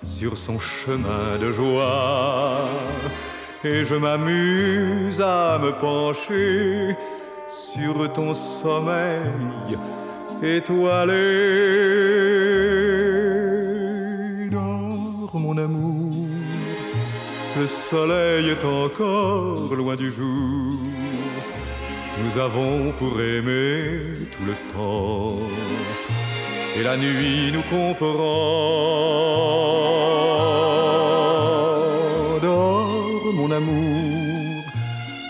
[0.06, 2.70] sur son chemin de joie
[3.64, 6.96] et je m'amuse à me pencher
[7.48, 9.78] sur ton sommeil
[10.44, 11.14] étoilé.
[14.52, 16.16] Dors, mon amour,
[17.58, 20.76] le soleil est encore loin du jour.
[22.24, 25.38] Nous avons pour aimer tout le temps,
[26.78, 28.26] et la nuit nous comprend.
[32.42, 34.64] Dors, mon amour,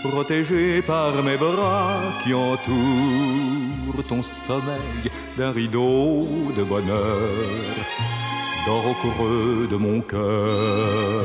[0.02, 6.26] protégé par mes bras qui entourent ton sommeil d'un rideau
[6.56, 7.20] de bonheur.
[8.66, 11.22] Dors au creux de mon cœur.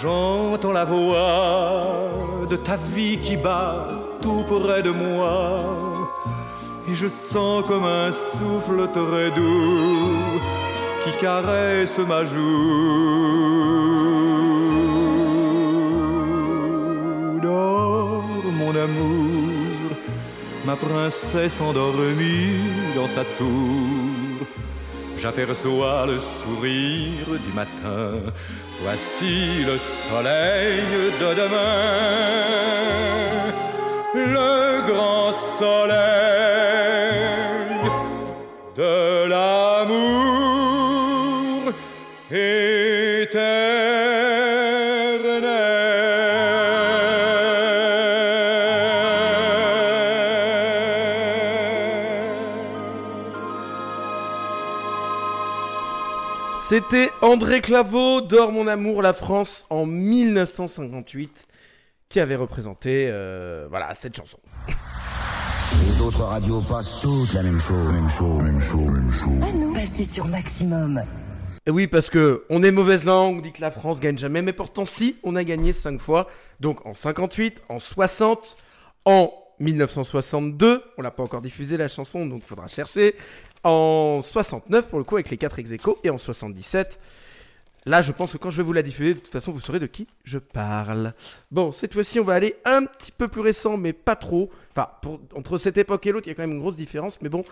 [0.00, 3.88] J'entends la voix de ta vie qui bat
[4.22, 5.87] tout près de moi.
[6.90, 10.40] Et je sens comme un souffle très doux
[11.04, 12.38] qui caresse ma joue.
[17.42, 18.24] Dors,
[18.60, 19.90] mon amour,
[20.64, 24.46] ma princesse endormie dans sa tour.
[25.18, 28.20] J'aperçois le sourire du matin.
[28.82, 30.80] Voici le soleil
[31.20, 32.38] de demain,
[34.14, 35.98] le grand soleil
[38.76, 40.08] de l'amour
[56.58, 61.46] C'était André Claveau, Dors mon amour, la France en 1958,
[62.08, 64.38] qui avait représenté euh, voilà, cette chanson.
[65.84, 69.42] Les autres radios passent toutes la même chose, même chose, même chose, même chose.
[69.42, 71.02] Ah non Passez sur Maximum.
[71.66, 74.40] Et oui, parce que on est mauvaise langue, on dit que la France gagne jamais,
[74.40, 76.28] mais pourtant si, on a gagné 5 fois.
[76.60, 78.56] Donc en 58, en 60,
[79.04, 79.30] en
[79.60, 83.14] 1962, on l'a pas encore diffusé la chanson, donc faudra chercher.
[83.64, 85.72] En 69 pour le coup avec les 4 ex
[86.04, 86.98] et en 77.
[87.88, 89.78] Là, je pense que quand je vais vous la diffuser, de toute façon, vous saurez
[89.78, 91.14] de qui je parle.
[91.50, 94.50] Bon, cette fois-ci, on va aller un petit peu plus récent, mais pas trop.
[94.72, 94.90] Enfin,
[95.34, 97.18] entre cette époque et l'autre, il y a quand même une grosse différence.
[97.22, 97.44] Mais bon,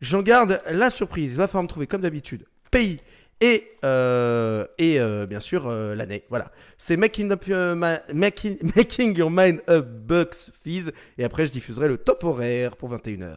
[0.00, 1.34] j'en garde la surprise.
[1.34, 2.98] Il va falloir me trouver, comme d'habitude, pays
[3.40, 6.24] et, euh, et euh, bien sûr euh, l'année.
[6.30, 6.50] Voilà.
[6.78, 7.30] C'est making
[9.16, 10.90] Your Mind Up Bucks Fizz.
[11.16, 13.36] Et après, je diffuserai le top horaire pour 21h.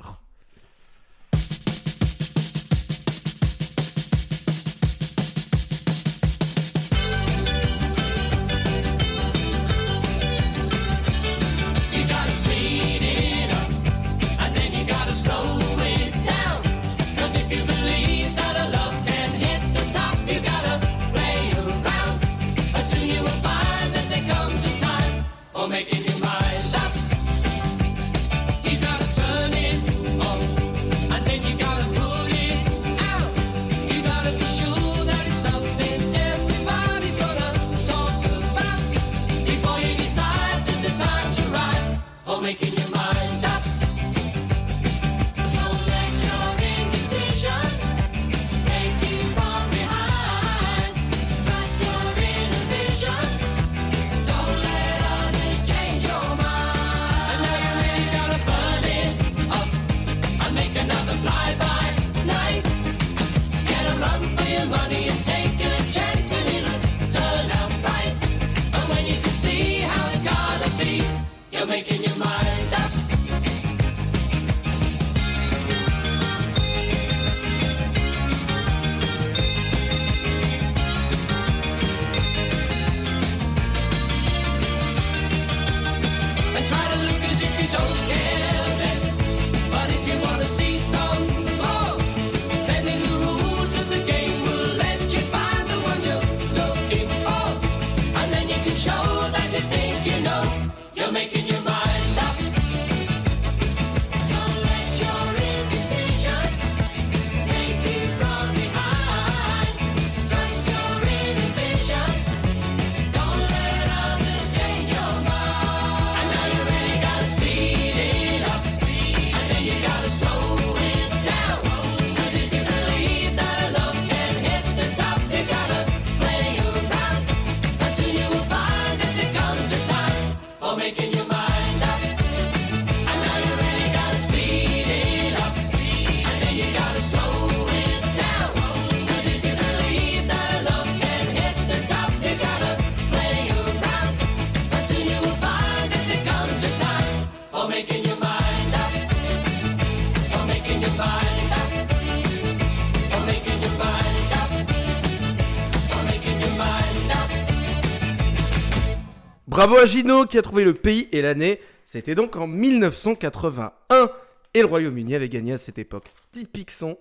[159.60, 161.60] Bravo à Gino qui a trouvé le pays et l'année.
[161.84, 164.10] C'était donc en 1981
[164.54, 166.06] et le Royaume-Uni avait gagné à cette époque.
[166.32, 166.98] Typique son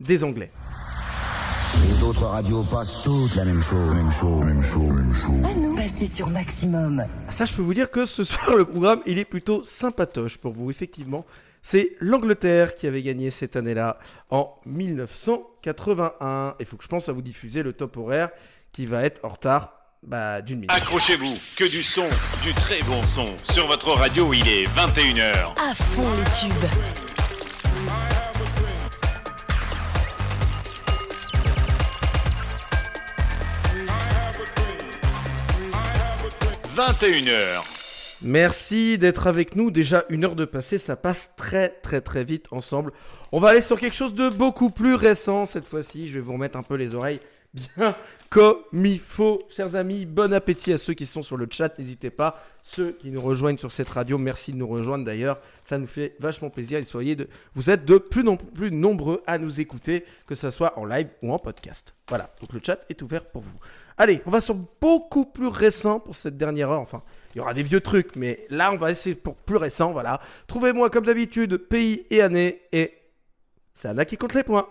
[0.00, 0.50] des Anglais.
[1.84, 5.44] Les autres radios passent toutes la même chose, même chose, même chose, même chose.
[5.44, 7.04] À nous, passez sur Maximum.
[7.28, 10.36] Ah, Ça, je peux vous dire que ce soir, le programme, il est plutôt sympatoche
[10.36, 11.24] pour vous, effectivement.
[11.62, 14.00] C'est l'Angleterre qui avait gagné cette année-là
[14.30, 16.56] en 1981.
[16.58, 18.30] Il faut que je pense à vous diffuser le top horaire
[18.72, 20.72] qui va être en retard bah, d'une minute.
[20.72, 22.08] Accrochez-vous, que du son,
[22.42, 23.26] du très bon son.
[23.50, 25.54] Sur votre radio, il est 21h.
[25.58, 26.70] À fond les tubes.
[36.74, 37.62] 21h.
[38.22, 39.70] Merci d'être avec nous.
[39.70, 42.92] Déjà une heure de passé, ça passe très très très vite ensemble.
[43.32, 46.08] On va aller sur quelque chose de beaucoup plus récent cette fois-ci.
[46.08, 47.20] Je vais vous remettre un peu les oreilles
[47.54, 47.96] bien
[48.30, 49.42] comme il faut.
[49.50, 51.76] Chers amis, bon appétit à ceux qui sont sur le chat.
[51.78, 52.40] N'hésitez pas.
[52.62, 55.40] Ceux qui nous rejoignent sur cette radio, merci de nous rejoindre d'ailleurs.
[55.64, 56.78] Ça nous fait vachement plaisir.
[56.78, 57.28] Et soyez de...
[57.54, 61.08] Vous êtes de plus en plus nombreux à nous écouter, que ce soit en live
[61.22, 61.94] ou en podcast.
[62.08, 63.58] Voilà, donc le chat est ouvert pour vous.
[63.98, 66.80] Allez, on va sur beaucoup plus récent pour cette dernière heure.
[66.80, 67.02] Enfin,
[67.34, 69.92] il y aura des vieux trucs, mais là, on va essayer pour plus récent.
[69.92, 70.20] Voilà.
[70.46, 72.62] Trouvez-moi comme d'habitude pays et année.
[72.70, 72.94] Et
[73.74, 74.68] c'est Anna qui compte les points.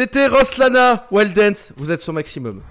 [0.00, 1.74] C'était Roslana Wild Dance.
[1.76, 2.62] Vous êtes sur Maximum.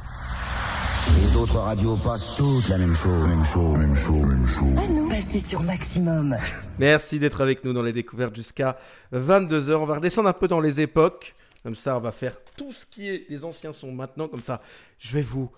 [1.16, 4.84] Les autres radios passent toutes la même chose, même chose, même chose, même chose.
[4.84, 6.36] À nous, passez sur Maximum.
[6.80, 8.80] Merci d'être avec nous dans les découvertes jusqu'à
[9.14, 9.76] 22h.
[9.76, 11.36] On va redescendre un peu dans les époques.
[11.62, 14.28] Comme ça, on va faire tout ce qui est les anciens sons maintenant.
[14.28, 14.64] Comme ça,
[14.98, 15.52] je vais vous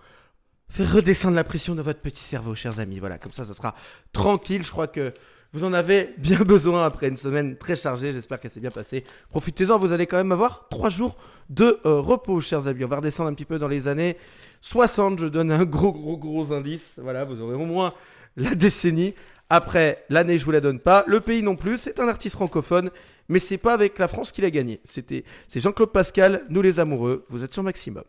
[0.67, 2.99] faire redescendre la pression de votre petit cerveau, chers amis.
[2.99, 3.76] Voilà, comme ça, ça sera
[4.11, 4.63] tranquille.
[4.63, 5.13] Je crois que
[5.54, 8.12] vous en avez bien besoin après une semaine très chargée.
[8.12, 9.04] J'espère qu'elle s'est bien passée.
[9.30, 11.18] Profitez-en, vous allez quand même avoir trois jours
[11.49, 12.86] de euh, repos, chers amis.
[12.86, 14.18] On va redescendre un petit peu dans les années
[14.62, 15.20] 60.
[15.20, 16.99] Je donne un gros, gros, gros indice.
[17.04, 17.93] Voilà, vous aurez au moins
[18.38, 19.14] la décennie.
[19.49, 21.04] Après, l'année, je vous la donne pas.
[21.08, 22.89] Le pays non plus, c'est un artiste francophone,
[23.28, 24.80] mais c'est pas avec la France qu'il a gagné.
[24.86, 27.26] C'était, c'est Jean-Claude Pascal, Nous les amoureux.
[27.28, 28.06] Vous êtes sur Maximum.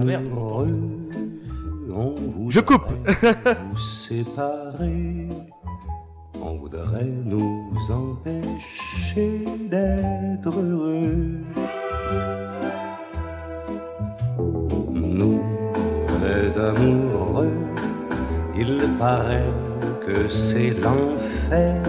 [0.00, 0.68] Amoureux,
[1.94, 2.90] on voudrait Je coupe.
[3.70, 5.28] nous séparer.
[6.44, 11.38] On voudrait nous empêcher d'être heureux.
[14.90, 15.40] Nous,
[16.24, 17.52] les amoureux,
[18.58, 19.52] il paraît
[20.04, 21.82] que c'est l'enfer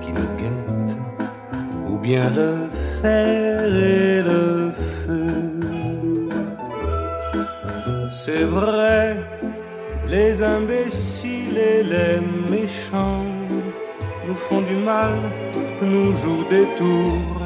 [0.00, 0.96] qui nous guette,
[1.88, 2.68] ou bien le
[3.00, 4.51] fer et le
[8.24, 9.16] C'est vrai,
[10.08, 13.24] les imbéciles et les méchants
[14.28, 15.14] nous font du mal,
[15.82, 17.40] nous jouent des tours.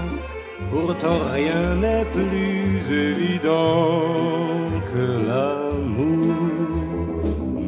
[0.70, 4.02] Pourtant rien n'est plus évident
[4.92, 6.34] que l'amour.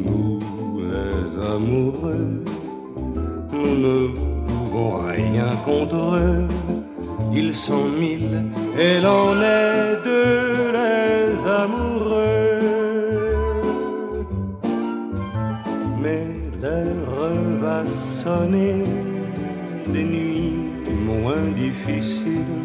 [0.04, 0.40] Nous,
[0.92, 2.44] les amoureux,
[3.50, 4.08] nous ne
[4.48, 6.46] pouvons rien contre eux.
[7.32, 8.44] Ils sont mille
[8.78, 10.47] et l'on est deux
[17.88, 18.84] va sonner
[19.92, 20.56] des nuits
[21.06, 22.60] moins difficiles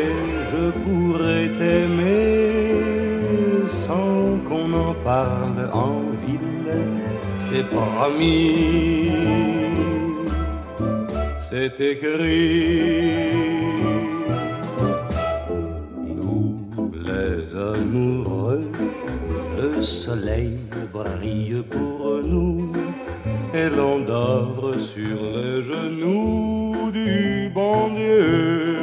[0.00, 0.12] et
[0.50, 2.72] je pourrais t'aimer
[3.66, 6.72] sans qu'on en parle en ville.
[7.40, 9.12] C'est promis,
[11.38, 13.30] c'est écrit.
[16.18, 16.44] Nous,
[17.08, 17.38] les
[17.72, 18.70] amoureux,
[19.58, 20.58] le soleil
[20.92, 22.65] brille pour nous
[23.56, 28.76] et l'on dort sur les genoux du bon Dieu.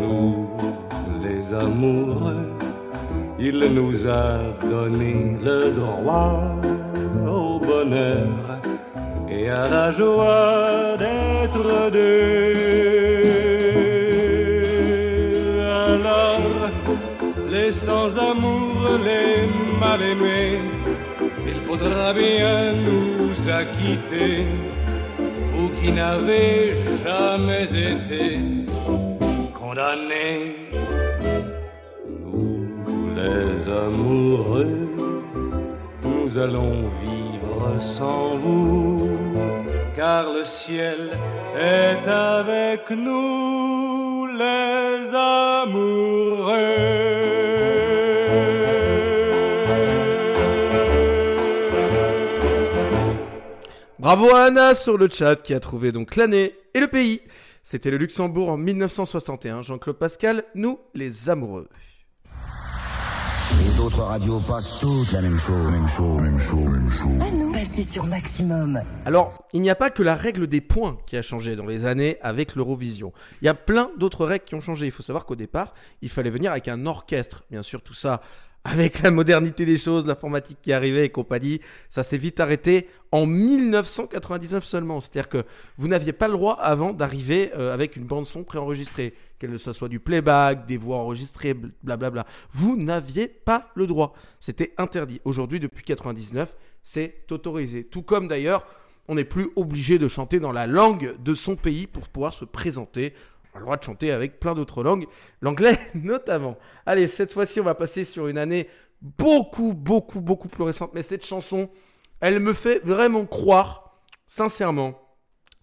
[0.00, 0.48] Nous,
[1.24, 2.48] les amoureux,
[3.38, 4.26] il nous a
[4.74, 6.42] donné le droit
[7.36, 8.28] au bonheur
[9.30, 12.68] et à la joie d'être deux.
[15.92, 16.48] Alors,
[17.50, 19.46] les sans-amour, les
[19.80, 20.57] mal-aimés,
[21.78, 24.46] faudra bien nous acquitter,
[25.52, 26.74] vous qui n'avez
[27.04, 28.40] jamais été
[29.54, 30.70] condamnés.
[32.24, 34.88] Nous, les amoureux,
[36.02, 39.08] nous allons vivre sans vous,
[39.96, 41.10] car le ciel
[41.56, 46.58] est avec nous, les amoureux.
[54.00, 57.20] Bravo à Anna sur le chat qui a trouvé donc l'année et le pays.
[57.64, 59.62] C'était le Luxembourg en 1961.
[59.62, 61.68] Jean-Claude Pascal, nous les amoureux.
[63.58, 67.18] Les autres radios passent toutes la même chose, même chose, même chose, même chose.
[67.20, 68.80] Ah non, passez sur Maximum.
[69.04, 71.84] Alors, il n'y a pas que la règle des points qui a changé dans les
[71.84, 73.12] années avec l'Eurovision.
[73.42, 74.86] Il y a plein d'autres règles qui ont changé.
[74.86, 77.42] Il faut savoir qu'au départ, il fallait venir avec un orchestre.
[77.50, 78.20] Bien sûr, tout ça
[78.64, 81.60] avec la modernité des choses, l'informatique qui arrivait et compagnie,
[81.90, 85.00] ça s'est vite arrêté en 1999 seulement.
[85.00, 85.44] C'est-à-dire que
[85.78, 89.72] vous n'aviez pas le droit avant d'arriver euh, avec une bande son préenregistrée, qu'elle ce
[89.72, 92.26] soit du playback, des voix enregistrées, blablabla.
[92.52, 94.14] Vous n'aviez pas le droit.
[94.40, 95.20] C'était interdit.
[95.24, 97.84] Aujourd'hui, depuis 99, c'est autorisé.
[97.84, 98.66] Tout comme d'ailleurs,
[99.08, 102.44] on n'est plus obligé de chanter dans la langue de son pays pour pouvoir se
[102.44, 103.14] présenter.
[103.58, 105.06] Le droit de chanter avec plein d'autres langues,
[105.40, 106.56] l'anglais notamment.
[106.86, 108.68] Allez, cette fois-ci, on va passer sur une année
[109.02, 110.92] beaucoup, beaucoup, beaucoup plus récente.
[110.94, 111.70] Mais cette chanson,
[112.20, 115.07] elle me fait vraiment croire, sincèrement,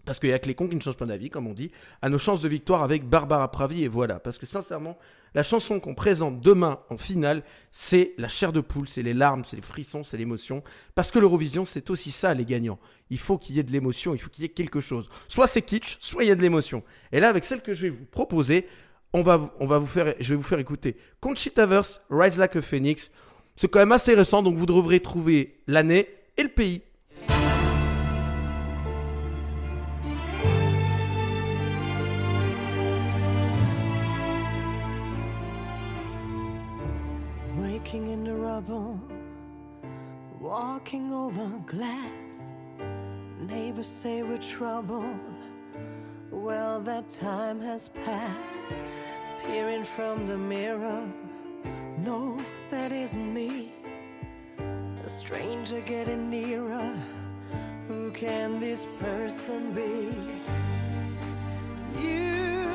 [0.06, 1.72] parce qu'il n'y a que les cons qui ne changent pas d'avis, comme on dit,
[2.00, 3.84] à nos chances de victoire avec Barbara Pravi.
[3.84, 4.96] Et voilà, parce que sincèrement,
[5.34, 7.42] la chanson qu'on présente demain en finale,
[7.72, 10.62] c'est la chair de poule, c'est les larmes, c'est les frissons, c'est l'émotion.
[10.94, 12.78] Parce que l'Eurovision, c'est aussi ça, les gagnants.
[13.10, 15.08] Il faut qu'il y ait de l'émotion, il faut qu'il y ait quelque chose.
[15.26, 16.84] Soit c'est kitsch, soit il y a de l'émotion.
[17.10, 18.68] Et là, avec celle que je vais vous proposer,
[19.12, 22.54] on va, on va vous faire, je vais vous faire écouter Conchita Verse, Rise Like
[22.54, 23.10] a Phoenix.
[23.56, 26.82] C'est quand même assez récent, donc vous devrez trouver l'année et le pays.
[40.46, 42.52] Walking over glass.
[43.40, 45.18] Neighbors say we're trouble,
[46.30, 48.76] Well, that time has passed.
[49.44, 51.02] Peering from the mirror.
[51.98, 52.40] No,
[52.70, 53.72] that isn't me.
[55.04, 56.94] A stranger getting nearer.
[57.88, 60.12] Who can this person be?
[62.00, 62.65] You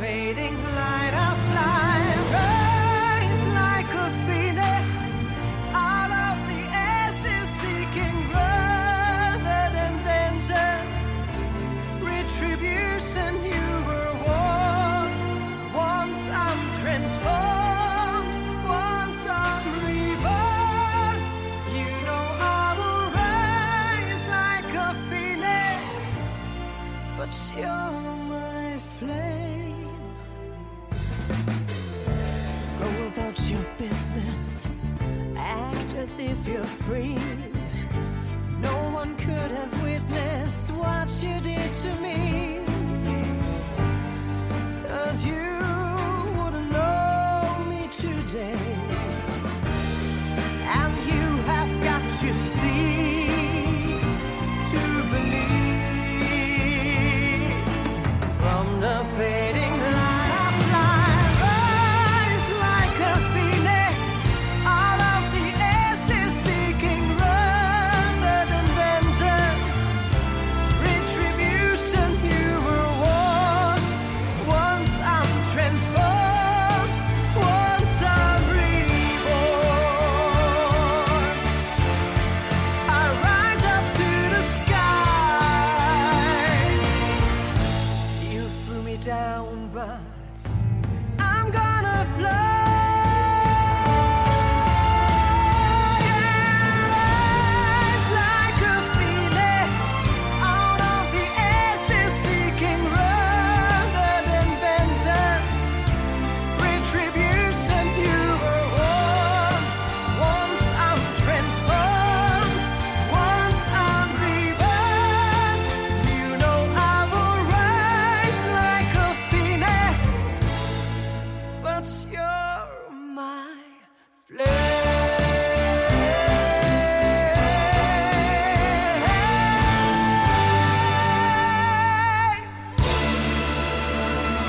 [0.00, 0.59] fading
[36.20, 37.16] if you're free.
[38.60, 42.29] No one could have witnessed what you did to me.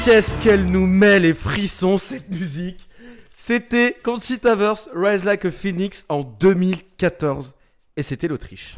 [0.03, 2.90] Qu'est-ce qu'elle nous met les frissons cette musique?
[3.36, 7.53] C'était Conchita Wurst, Rise Like a Phoenix en 2014
[7.95, 8.78] et c'était l'Autriche.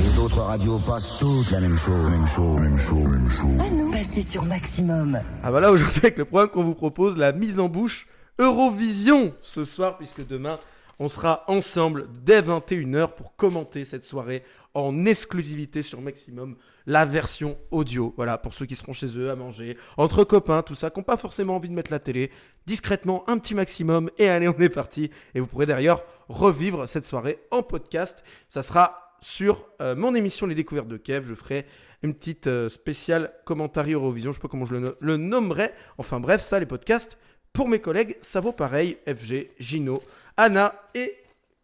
[0.00, 3.58] Les autres radios passent toutes la même chose, même chose, même chose, même chose.
[3.58, 5.20] Ah non, passez sur Maximum.
[5.42, 8.06] Ah bah là aujourd'hui avec le programme qu'on vous propose, la mise en bouche
[8.38, 10.60] Eurovision ce soir puisque demain
[10.98, 14.42] on sera ensemble dès 21h pour commenter cette soirée
[14.74, 16.56] en exclusivité sur Maximum,
[16.86, 18.14] la version audio.
[18.16, 21.04] Voilà, pour ceux qui seront chez eux à manger, entre copains, tout ça, qui n'ont
[21.04, 22.30] pas forcément envie de mettre la télé,
[22.66, 25.10] discrètement un petit maximum et allez on est parti.
[25.34, 28.24] Et vous pourrez d'ailleurs revivre cette soirée en podcast.
[28.48, 31.26] Ça sera sur euh, mon émission Les Découvertes de Kev.
[31.28, 31.66] Je ferai
[32.02, 34.32] une petite euh, spéciale commentaire Eurovision.
[34.32, 35.72] Je sais pas comment je le nommerai.
[35.96, 37.18] Enfin bref, ça, les podcasts.
[37.52, 38.98] Pour mes collègues, ça vaut pareil.
[39.08, 40.02] FG, Gino,
[40.38, 41.16] Anna et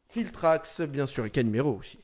[0.09, 1.98] Filtrax, bien sûr, et Canimero aussi.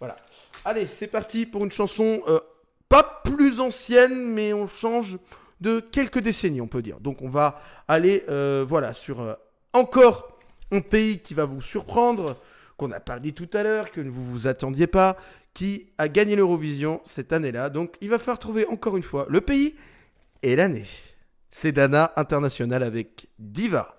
[0.00, 0.16] Voilà.
[0.64, 2.40] Allez, c'est parti pour une chanson euh,
[2.88, 5.18] pas plus ancienne, mais on change
[5.60, 6.98] de quelques décennies, on peut dire.
[6.98, 9.34] Donc on va aller, euh, voilà, sur euh,
[9.72, 10.36] encore
[10.72, 12.36] un pays qui va vous surprendre,
[12.76, 15.16] qu'on a parlé tout à l'heure, que vous vous attendiez pas,
[15.54, 17.70] qui a gagné l'Eurovision cette année-là.
[17.70, 19.76] Donc il va falloir trouver encore une fois le pays
[20.42, 20.86] et l'année.
[21.52, 23.95] C'est Dana International avec Diva.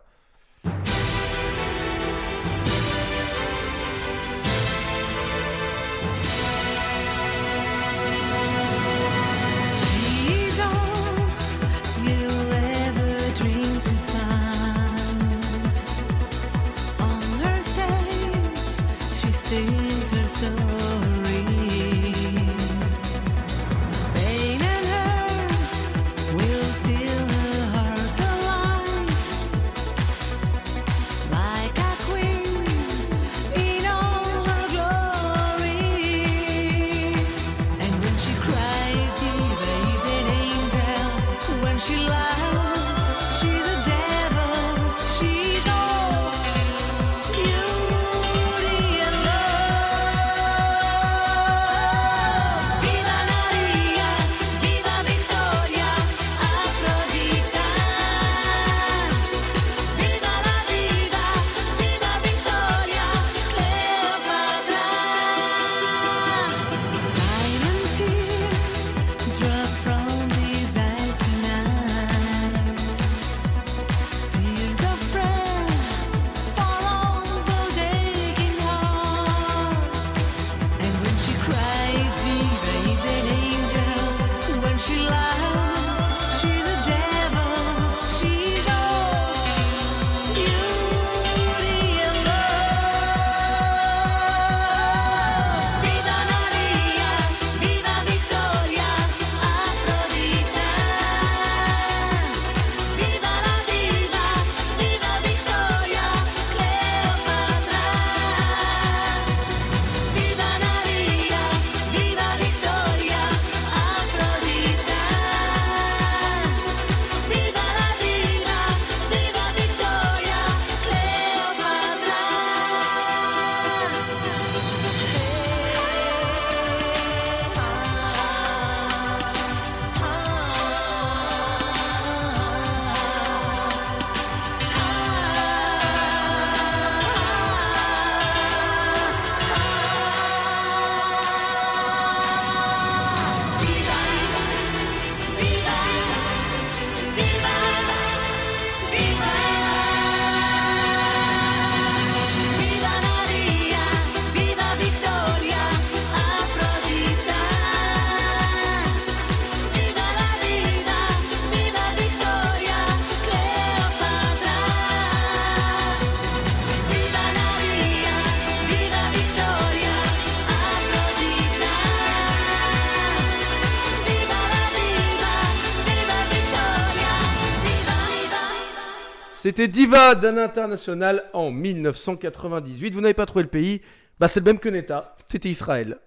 [179.48, 182.94] C'était Diva d'un international en 1998.
[182.94, 183.82] Vous n'avez pas trouvé le pays
[184.20, 185.16] Bah c'est le même que Neta.
[185.32, 186.00] C'était Israël.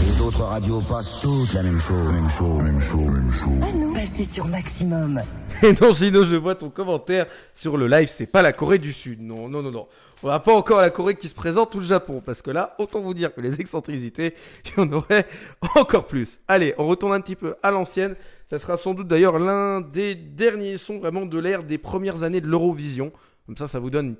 [0.00, 3.62] Les autres radios passent toutes la même chose, même chose, même chose, même chose.
[3.62, 5.22] À nous, passez sur Maximum.
[5.62, 8.08] Et non, Gino, je vois ton commentaire sur le live.
[8.10, 9.22] C'est pas la Corée du Sud.
[9.22, 9.86] Non, non, non, non.
[10.24, 12.20] On va pas encore la Corée qui se présente ou le Japon.
[12.26, 14.34] Parce que là, autant vous dire que les excentricités,
[14.64, 15.28] il y en aurait
[15.76, 16.40] encore plus.
[16.48, 18.16] Allez, on retourne un petit peu à l'ancienne.
[18.48, 22.40] Ça sera sans doute d'ailleurs l'un des derniers sons vraiment de l'ère des premières années
[22.40, 23.12] de l'Eurovision.
[23.46, 24.16] Comme ça, ça vous donne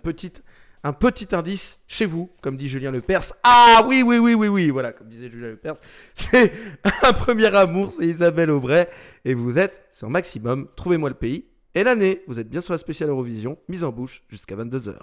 [0.83, 3.33] un petit indice chez vous, comme dit Julien Lepers.
[3.43, 5.77] Ah oui, oui, oui, oui, oui, voilà, comme disait Julien Lepers.
[6.15, 6.53] C'est
[7.03, 8.89] un premier amour, c'est Isabelle Aubray.
[9.25, 10.69] Et vous êtes sur Maximum.
[10.77, 12.23] Trouvez-moi le pays et l'année.
[12.27, 14.95] Vous êtes bien sur la spéciale Eurovision, mise en bouche jusqu'à 22h.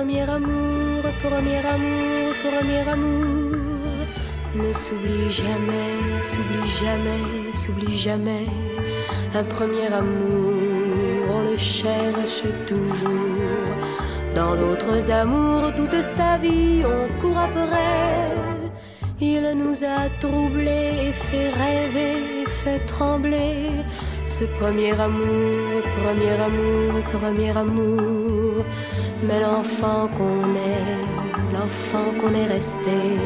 [0.00, 4.06] Premier amour, premier amour, premier amour
[4.54, 5.92] ne s'oublie jamais,
[6.24, 8.46] s'oublie jamais, s'oublie jamais.
[9.34, 13.74] Un premier amour, on le cherche toujours.
[14.34, 18.32] Dans d'autres amours, toute sa vie, on court après.
[19.20, 23.68] Il nous a troublés et fait rêver, fait trembler.
[24.26, 28.64] Ce premier amour, premier amour, premier amour.
[29.22, 33.18] Mais l'enfant qu'on est, l'enfant qu'on est resté,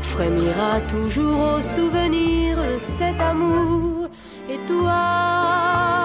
[0.00, 4.08] frémira toujours au souvenir de cet amour.
[4.48, 5.99] Et toi,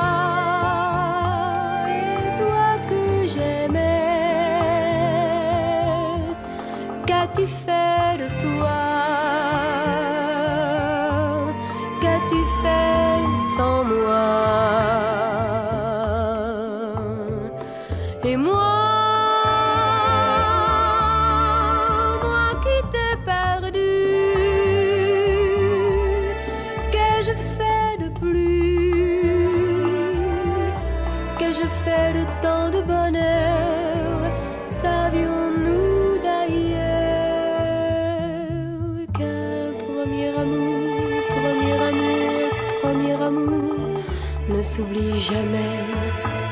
[45.19, 45.79] jamais,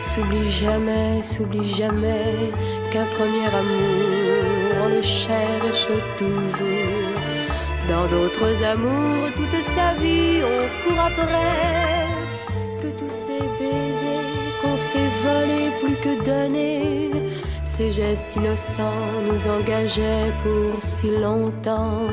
[0.01, 2.51] s'oublie jamais, s'oublie jamais
[2.91, 5.87] qu'un premier amour, on le cherche
[6.17, 7.13] toujours.
[7.89, 11.73] Dans d'autres amours, toute sa vie, on court après.
[12.81, 17.11] Que tous ces baisers qu'on s'est volés plus que donnés,
[17.63, 22.07] ces gestes innocents nous engageaient pour si longtemps.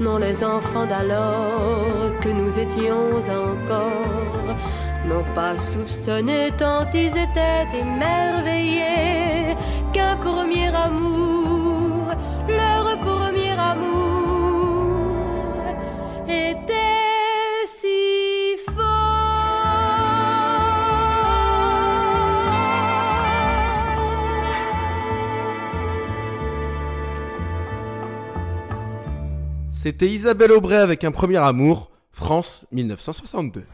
[0.00, 4.45] Non, les enfants d'alors que nous étions encore
[5.08, 9.56] n'ont pas soupçonné tant ils étaient émerveillés
[9.92, 12.08] qu'un premier amour,
[12.48, 14.94] leur premier amour,
[16.28, 18.56] était si
[29.72, 33.64] C'était Isabelle Aubray avec un premier amour, France 1962.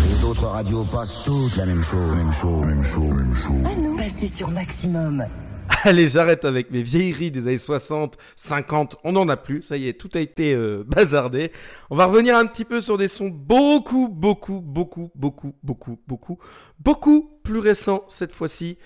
[0.00, 3.66] Les autres radios passent toutes la même chose, même chose, même chose, même chose.
[3.66, 5.22] À nous, passez sur Maximum.
[5.84, 9.88] Allez, j'arrête avec mes vieilleries des années 60, 50, on n'en a plus, ça y
[9.88, 11.52] est, tout a été euh, bazardé.
[11.90, 16.38] On va revenir un petit peu sur des sons beaucoup, beaucoup, beaucoup, beaucoup, beaucoup, beaucoup,
[16.78, 18.78] beaucoup plus récents cette fois-ci.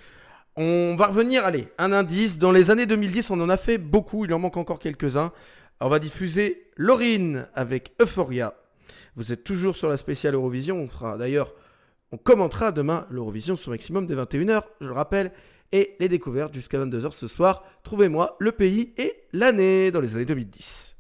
[0.56, 4.24] On va revenir, allez, un indice, dans les années 2010, on en a fait beaucoup,
[4.24, 5.30] il en manque encore quelques-uns.
[5.80, 8.54] On va diffuser Laurine avec Euphoria.
[9.16, 11.55] Vous êtes toujours sur la spéciale Eurovision, on fera d'ailleurs,
[12.12, 15.32] on commentera demain l'Eurovision sur Maximum dès 21h, je le rappelle
[15.72, 17.64] et les découvertes jusqu'à 22h ce soir.
[17.82, 20.95] Trouvez-moi le pays et l'année dans les années 2010.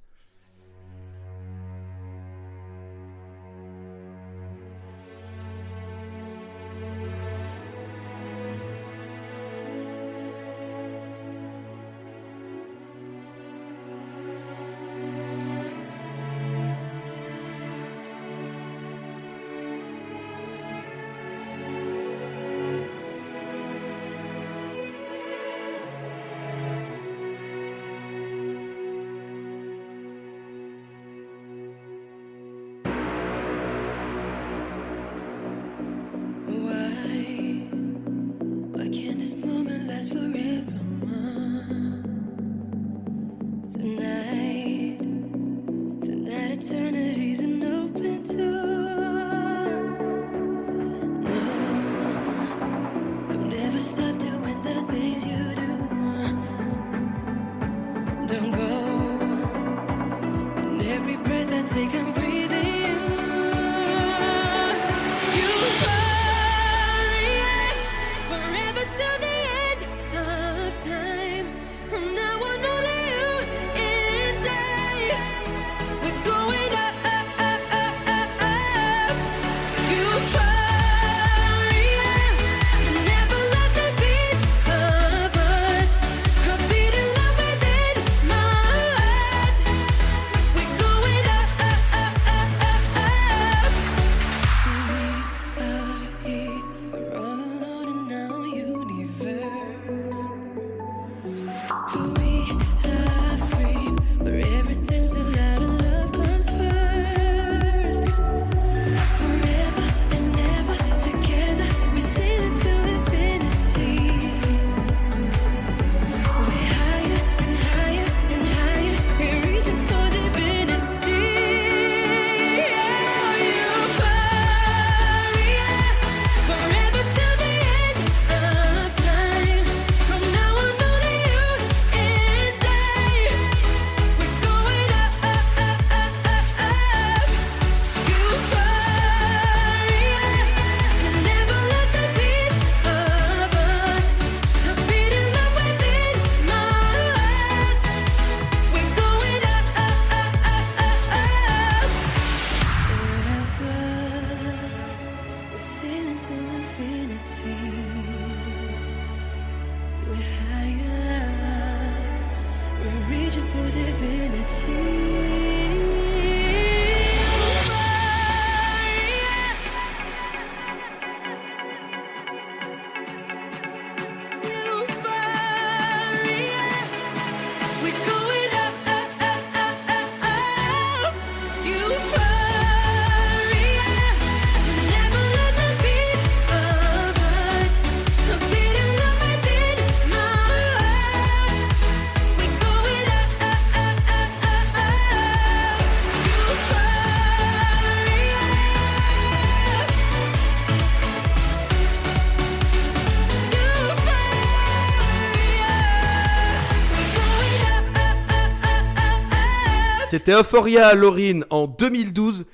[210.26, 212.46] C'était Euphoria Laurine en 2012.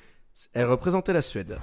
[0.53, 1.57] Elle représentait la Suède.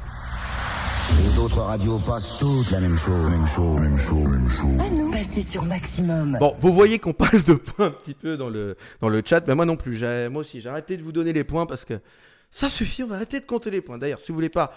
[1.16, 4.76] Les autres radios passent toutes la même chose, même chose, même chose, même chose.
[4.80, 6.36] Ah non Passez sur Maximum.
[6.40, 9.46] Bon, vous voyez qu'on parle de points un petit peu dans le, dans le chat,
[9.46, 9.94] mais moi non plus.
[9.94, 12.00] J'ai- Moi aussi, j'ai arrêté de vous donner les points parce que
[12.50, 13.96] ça suffit, on va arrêter de compter les points.
[13.96, 14.74] D'ailleurs, si vous voulez pas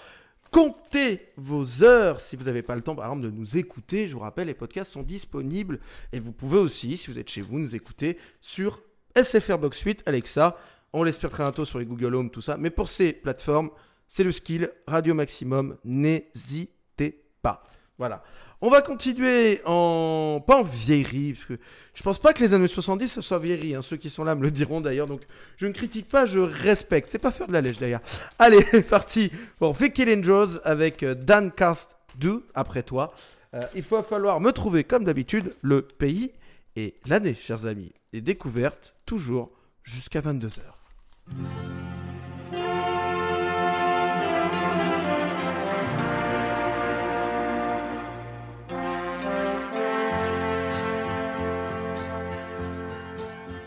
[0.52, 4.14] compter vos heures, si vous n'avez pas le temps, par exemple, de nous écouter, je
[4.14, 5.80] vous rappelle, les podcasts sont disponibles
[6.12, 8.84] et vous pouvez aussi, si vous êtes chez vous, nous écouter sur
[9.16, 10.56] SFR Box 8, Alexa.
[10.94, 12.56] On l'espère très bientôt sur les Google Home, tout ça.
[12.58, 13.72] Mais pour ces plateformes,
[14.08, 15.78] c'est le skill Radio Maximum.
[15.84, 17.64] N'hésitez pas.
[17.98, 18.24] Voilà.
[18.62, 20.42] On va continuer en.
[20.46, 21.60] Pas en vieillerie, parce que
[21.94, 23.76] je pense pas que les années 70 ce soit vieillerie.
[23.76, 23.82] hein.
[23.82, 25.08] Ceux qui sont là me le diront d'ailleurs.
[25.08, 25.22] Donc
[25.58, 27.10] je ne critique pas, je respecte.
[27.10, 28.00] C'est pas faire de la lèche d'ailleurs.
[28.40, 33.14] Allez, parti pour Vicky Angels avec euh, Dan Cast 2 après toi.
[33.54, 36.32] Euh, il va falloir me trouver comme d'habitude le pays
[36.78, 37.92] et l'année, chers amis.
[38.14, 39.52] Et découverte toujours
[39.84, 40.62] jusqu'à 22h.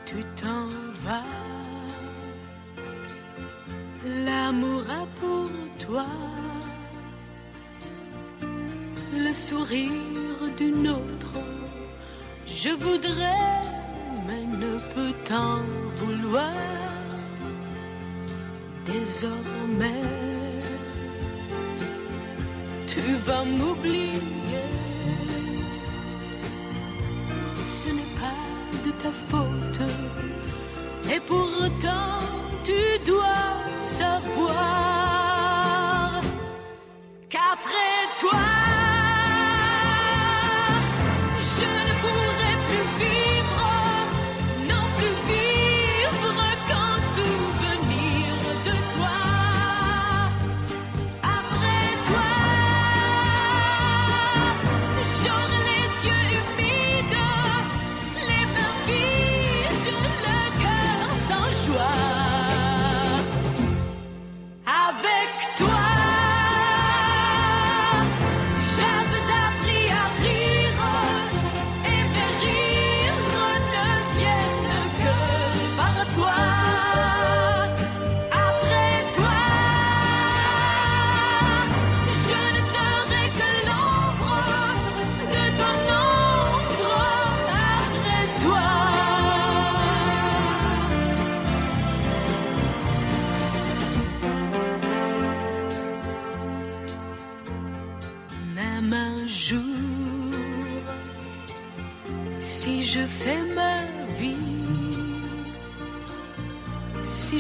[0.05, 0.69] Tu t'en
[1.05, 1.25] vas.
[4.05, 6.07] L'amour a pour toi
[9.15, 9.91] le sourire
[10.57, 11.33] d'une autre.
[12.47, 13.63] Je voudrais,
[14.27, 15.61] mais ne peux t'en
[15.97, 16.96] vouloir.
[18.87, 20.03] Désormais,
[22.87, 24.17] tu vas m'oublier.
[27.67, 28.43] ce n'est pas
[28.85, 29.81] de ta faute.
[31.15, 32.19] Et pourtant,
[32.65, 33.47] tu dois
[33.79, 34.61] savoir
[37.29, 38.47] qu'après toi,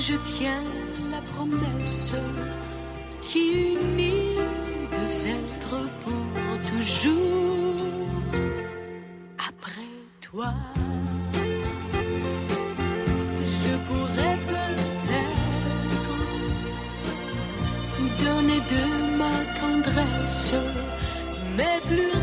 [0.06, 0.62] je tiens
[1.10, 2.12] la promesse
[3.22, 4.34] qui unit
[4.92, 6.24] deux êtres pour
[6.70, 7.74] toujours,
[9.50, 10.50] après toi.
[13.62, 16.16] Je pourrais peut-être
[18.24, 18.82] donner de
[19.20, 20.54] ma tendresse,
[21.56, 22.15] mais plus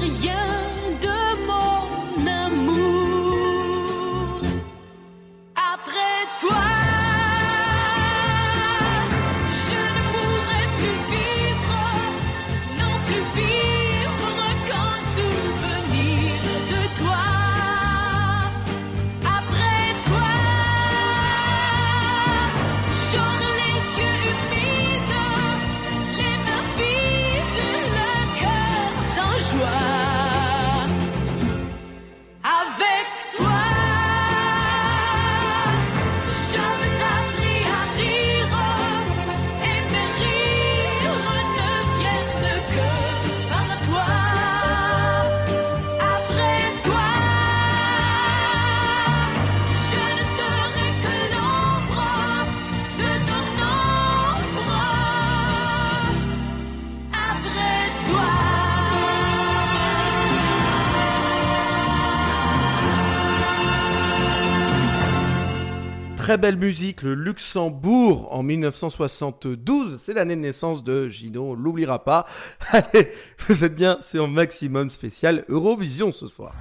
[66.34, 69.99] Très belle musique, le Luxembourg en 1972.
[70.01, 72.26] C'est l'année de naissance de Gino, on l'oubliera pas.
[72.72, 73.11] Allez,
[73.47, 76.55] vous êtes bien, c'est en maximum spécial Eurovision ce soir.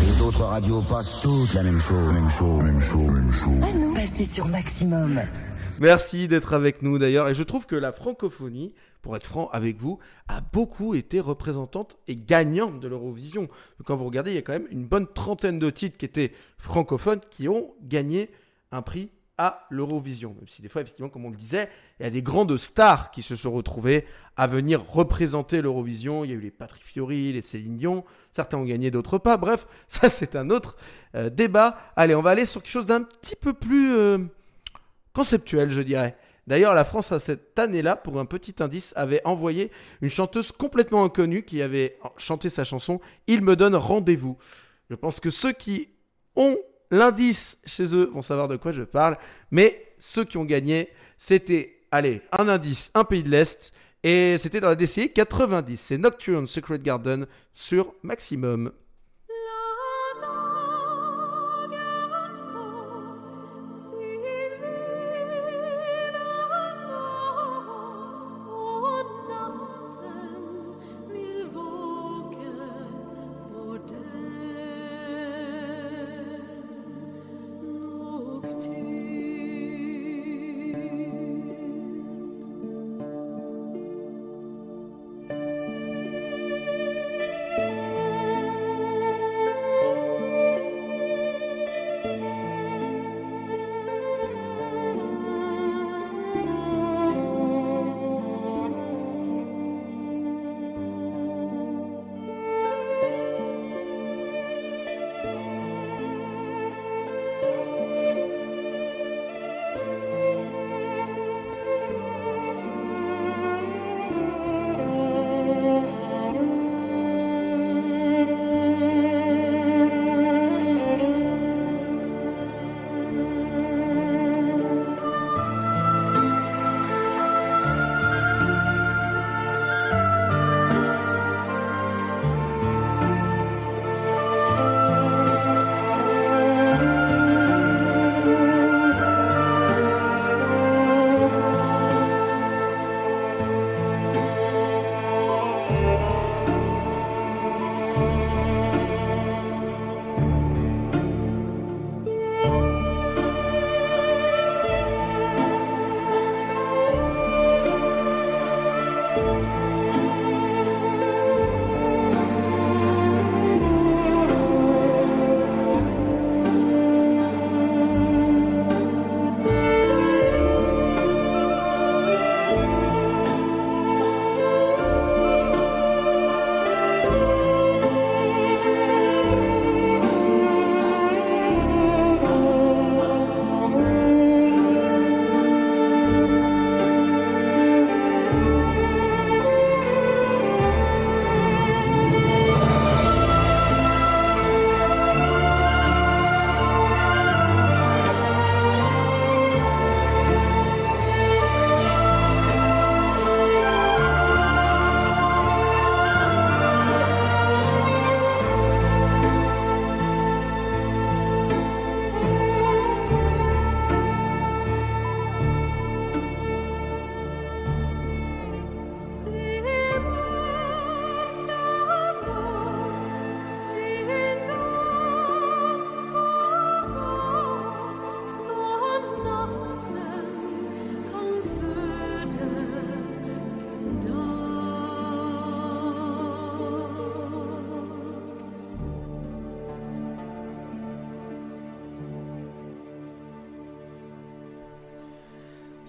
[0.00, 3.60] Les autres radios passent toutes la même chose, même chose, même chose, même chose.
[3.62, 5.20] Ah non, passez sur Maximum.
[5.78, 7.28] Merci d'être avec nous d'ailleurs.
[7.28, 8.72] Et je trouve que la francophonie,
[9.02, 13.48] pour être franc avec vous, a beaucoup été représentante et gagnante de l'Eurovision.
[13.84, 16.32] Quand vous regardez, il y a quand même une bonne trentaine de titres qui étaient
[16.56, 18.30] francophones qui ont gagné
[18.76, 20.34] un prix à l'Eurovision.
[20.34, 21.68] Même si des fois, effectivement, comme on le disait,
[22.00, 26.24] il y a des grandes stars qui se sont retrouvées à venir représenter l'Eurovision.
[26.24, 28.04] Il y a eu les Patrick Fiori, les Céline Dion.
[28.32, 29.36] Certains ont gagné, d'autres pas.
[29.36, 30.76] Bref, ça c'est un autre
[31.14, 31.76] euh, débat.
[31.96, 34.18] Allez, on va aller sur quelque chose d'un petit peu plus euh,
[35.12, 36.16] conceptuel, je dirais.
[36.46, 41.04] D'ailleurs, la France, à cette année-là, pour un petit indice, avait envoyé une chanteuse complètement
[41.04, 44.38] inconnue qui avait chanté sa chanson Il me donne rendez-vous.
[44.88, 45.88] Je pense que ceux qui
[46.36, 46.56] ont
[46.90, 49.16] l'indice chez eux vont savoir de quoi je parle.
[49.50, 53.72] Mais ceux qui ont gagné, c'était, allez, un indice, un pays de l'Est.
[54.02, 55.76] Et c'était dans la décennie 90.
[55.76, 58.72] C'est Nocturne Secret Garden sur Maximum.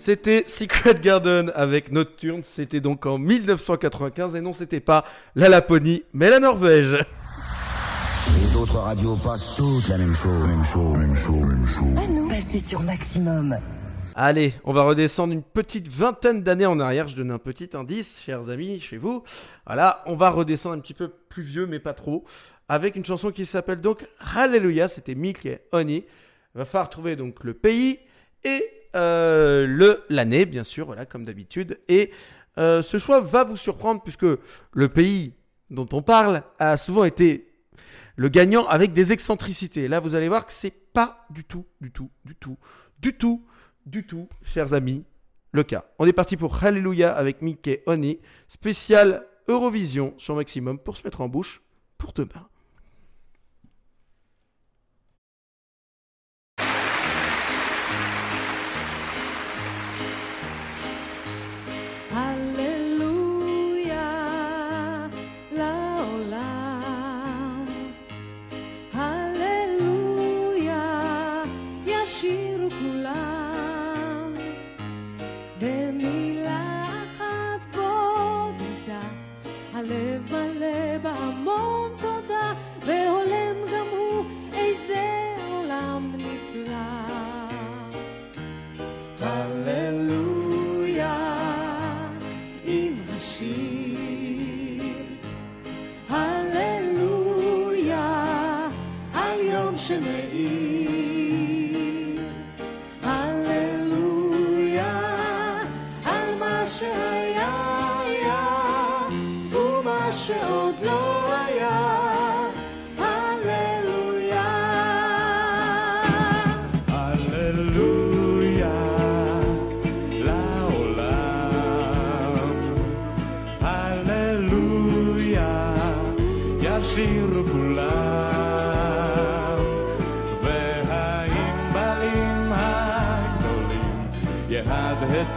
[0.08, 2.40] C'était Secret Garden avec Nocturne.
[2.46, 5.04] C'était donc en 1995 et non, c'était pas
[5.36, 6.98] la Laponie, mais la Norvège.
[8.40, 11.96] Les autres radios passent toutes la même chose, même chose, même chose, même chose.
[11.98, 13.58] Ah non, passez sur Maximum.
[14.16, 17.10] Allez, on va redescendre une petite vingtaine d'années en arrière.
[17.10, 19.24] Je donne un petit indice, chers amis, chez vous.
[19.66, 22.24] Voilà, on va redescendre un petit peu plus vieux, mais pas trop,
[22.70, 24.08] avec une chanson qui s'appelle donc
[24.38, 24.88] Hallelujah.
[24.88, 26.06] C'était Mick et Honey.
[26.56, 28.00] Il va falloir trouver donc le pays
[28.46, 28.64] et
[28.96, 31.80] euh, l'année, bien sûr, voilà, comme d'habitude.
[31.88, 32.12] Et
[32.58, 35.34] euh, ce choix va vous surprendre puisque le pays
[35.70, 37.48] dont on parle a souvent été
[38.16, 39.88] le gagnant avec des excentricités.
[39.88, 42.58] Là, vous allez voir que c'est pas du tout, du tout, du tout,
[43.00, 43.46] du tout,
[43.86, 45.04] du tout, chers amis,
[45.52, 45.86] le cas.
[46.00, 51.22] On est parti pour Hallelujah avec Mickey Honey, spécial Eurovision sur Maximum pour se mettre
[51.22, 51.62] en bouche
[51.98, 52.48] pour demain.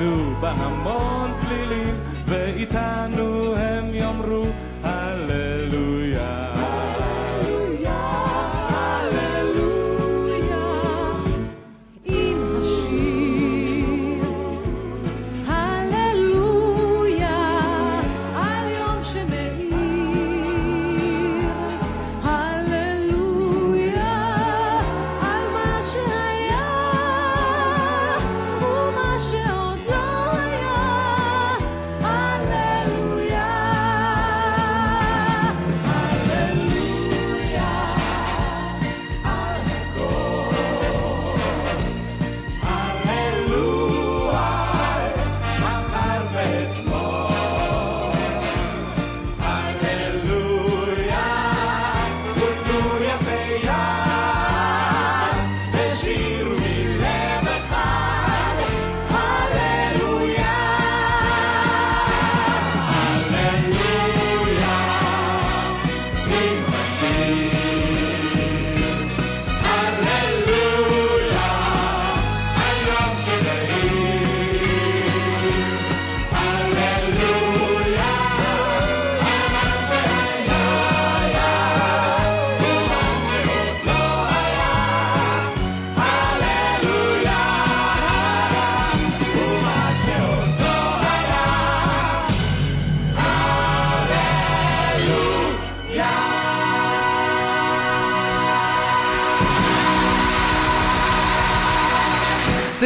[0.01, 1.95] יהדהדו בהמון צלילים,
[2.27, 3.30] ואיתנו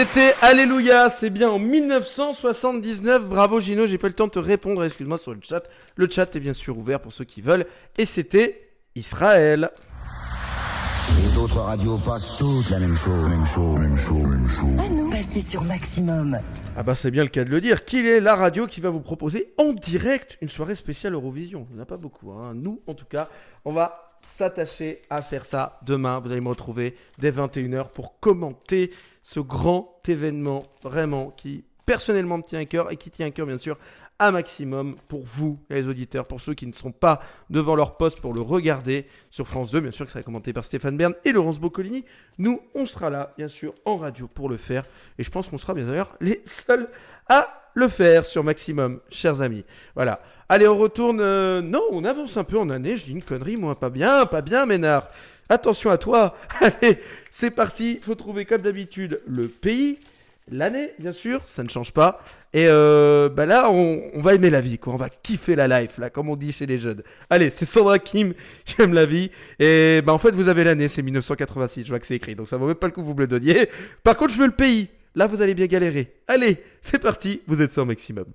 [0.06, 3.24] C'était Alléluia, c'est bien en 1979.
[3.24, 5.62] Bravo Gino, j'ai pas eu le temps de te répondre, excuse-moi sur le chat.
[5.96, 7.64] Le chat est bien sûr ouvert pour ceux qui veulent.
[7.96, 9.70] Et c'était Israël.
[11.16, 14.76] Les autres radios passent toutes la même chose, même chose, même chose, même chose.
[14.78, 16.38] Ah non, passez sur Maximum.
[16.76, 17.86] Ah bah c'est bien le cas de le dire.
[17.86, 21.66] Qu'il est la radio qui va vous proposer en direct une soirée spéciale Eurovision.
[21.70, 22.30] Il n'y en a pas beaucoup.
[22.32, 22.52] hein.
[22.54, 23.30] Nous, en tout cas,
[23.64, 26.18] on va s'attacher à faire ça demain.
[26.20, 28.90] Vous allez me retrouver dès 21h pour commenter
[29.22, 33.46] ce grand événement vraiment qui personnellement me tient à cœur et qui tient à cœur
[33.46, 33.76] bien sûr
[34.20, 37.20] à maximum pour vous les auditeurs, pour ceux qui ne seront pas
[37.50, 40.52] devant leur poste pour le regarder sur France 2, bien sûr que ça sera commenté
[40.52, 42.04] par Stéphane Bern et Laurence Boccolini.
[42.38, 44.84] Nous, on sera là bien sûr en radio pour le faire
[45.18, 46.88] et je pense qu'on sera bien d'ailleurs les seuls
[47.28, 49.64] à le faire sur maximum, chers amis.
[49.96, 50.20] Voilà.
[50.48, 51.18] Allez, on retourne.
[51.20, 52.96] euh, Non, on avance un peu en année.
[52.96, 55.08] Je dis une connerie, moi, pas bien, pas bien, Ménard.
[55.48, 56.36] Attention à toi.
[56.60, 56.98] Allez,
[57.30, 58.00] c'est parti.
[58.02, 59.98] Faut trouver comme d'habitude le pays
[60.50, 62.22] l'année, bien sûr, ça ne change pas.
[62.52, 64.94] Et euh, bah là, on, va aimer la vie, quoi.
[64.94, 67.02] On va kiffer la life, là, comme on dit chez les jeunes.
[67.30, 68.34] Allez, c'est Sandra Kim,
[68.66, 69.30] j'aime la vie.
[69.58, 72.48] Et bah en fait, vous avez l'année, c'est 1986, je vois que c'est écrit, donc
[72.48, 73.68] ça vaut même pas le coup vous me le donniez.
[74.02, 74.88] Par contre, je veux le pays.
[75.16, 76.12] Là, vous allez bien galérer.
[76.26, 78.26] Allez, c'est parti, vous êtes sur maximum.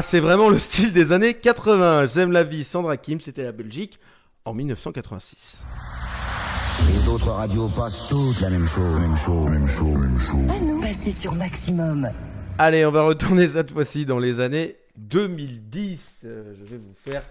[0.00, 2.06] Ah, c'est vraiment le style des années 80.
[2.06, 4.00] J'aime la vie, Sandra Kim, c'était la Belgique
[4.46, 5.66] en 1986.
[6.88, 10.80] Les autres radios passent toutes la même chose, même chose, même chose, même chose.
[10.80, 12.08] Passez sur Maximum.
[12.56, 16.22] Allez, on va retourner cette fois-ci dans les années 2010.
[16.24, 17.22] Euh, je vais vous faire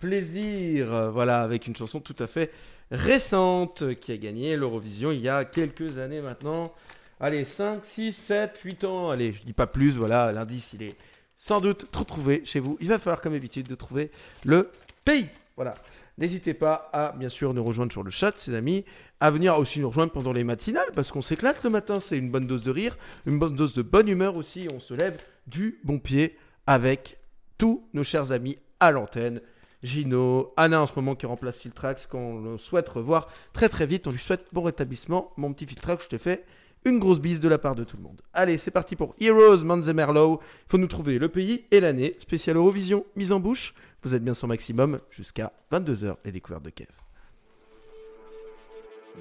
[0.00, 1.10] plaisir.
[1.12, 2.50] Voilà, avec une chanson tout à fait
[2.90, 6.74] récente qui a gagné l'Eurovision il y a quelques années maintenant.
[7.18, 9.08] Allez, 5, 6, 7, 8 ans.
[9.08, 9.96] Allez, je dis pas plus.
[9.96, 10.96] Voilà, l'indice, il est
[11.40, 12.76] sans doute retrouvé chez vous.
[12.80, 14.12] Il va falloir, comme d'habitude, de trouver
[14.44, 14.70] le
[15.04, 15.26] pays.
[15.56, 15.74] Voilà.
[16.18, 18.84] N'hésitez pas à, bien sûr, nous rejoindre sur le chat, ces amis,
[19.20, 22.30] à venir aussi nous rejoindre pendant les matinales, parce qu'on s'éclate le matin, c'est une
[22.30, 25.80] bonne dose de rire, une bonne dose de bonne humeur aussi, on se lève du
[25.82, 26.36] bon pied
[26.66, 27.18] avec
[27.56, 29.40] tous nos chers amis à l'antenne.
[29.82, 34.10] Gino, Anna en ce moment qui remplace Filtrax, qu'on souhaite revoir très très vite, on
[34.10, 35.32] lui souhaite bon rétablissement.
[35.38, 36.44] Mon petit Filtrax, je te fais
[36.84, 38.20] une grosse bise de la part de tout le monde.
[38.32, 40.40] Allez, c'est parti pour Heroes, Manze Merlow.
[40.42, 42.14] Il faut nous trouver le pays et l'année.
[42.18, 43.74] Spécial Eurovision, mise en bouche.
[44.02, 46.88] Vous êtes bien sur maximum jusqu'à 22h, les découvertes de Kev.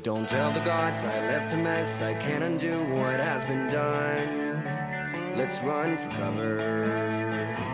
[0.03, 2.01] Don't tell the gods I left a mess.
[2.01, 4.63] I can't undo what has been done.
[5.35, 7.69] Let's run for cover.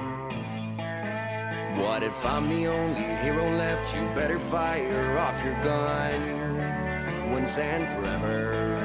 [1.78, 3.96] What if I'm the only hero left?
[3.96, 8.85] You better fire off your gun once and forever.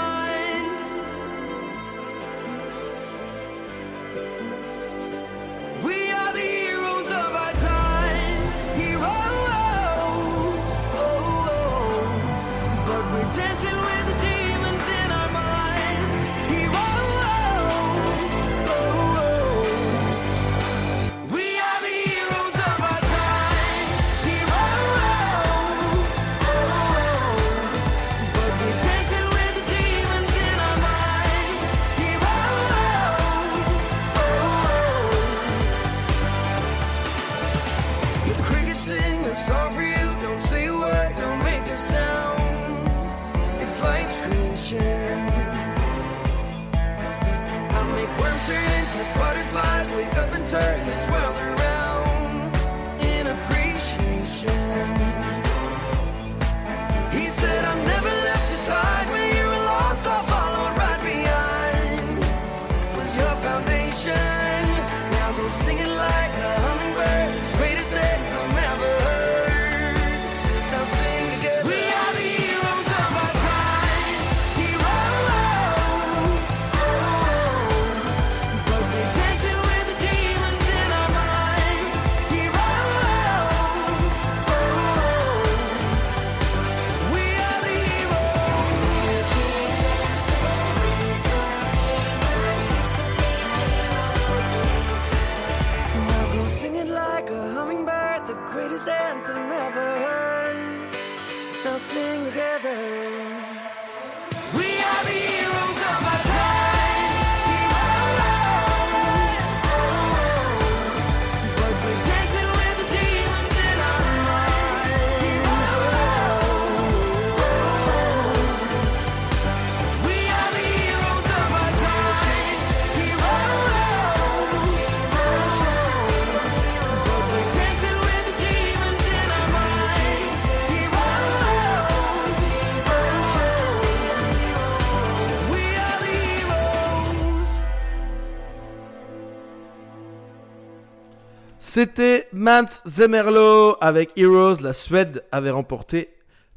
[141.73, 144.59] C'était Mans Zemerlo avec Heroes.
[144.61, 146.09] La Suède avait remporté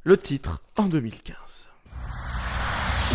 [0.03, 1.69] le titre en 2015.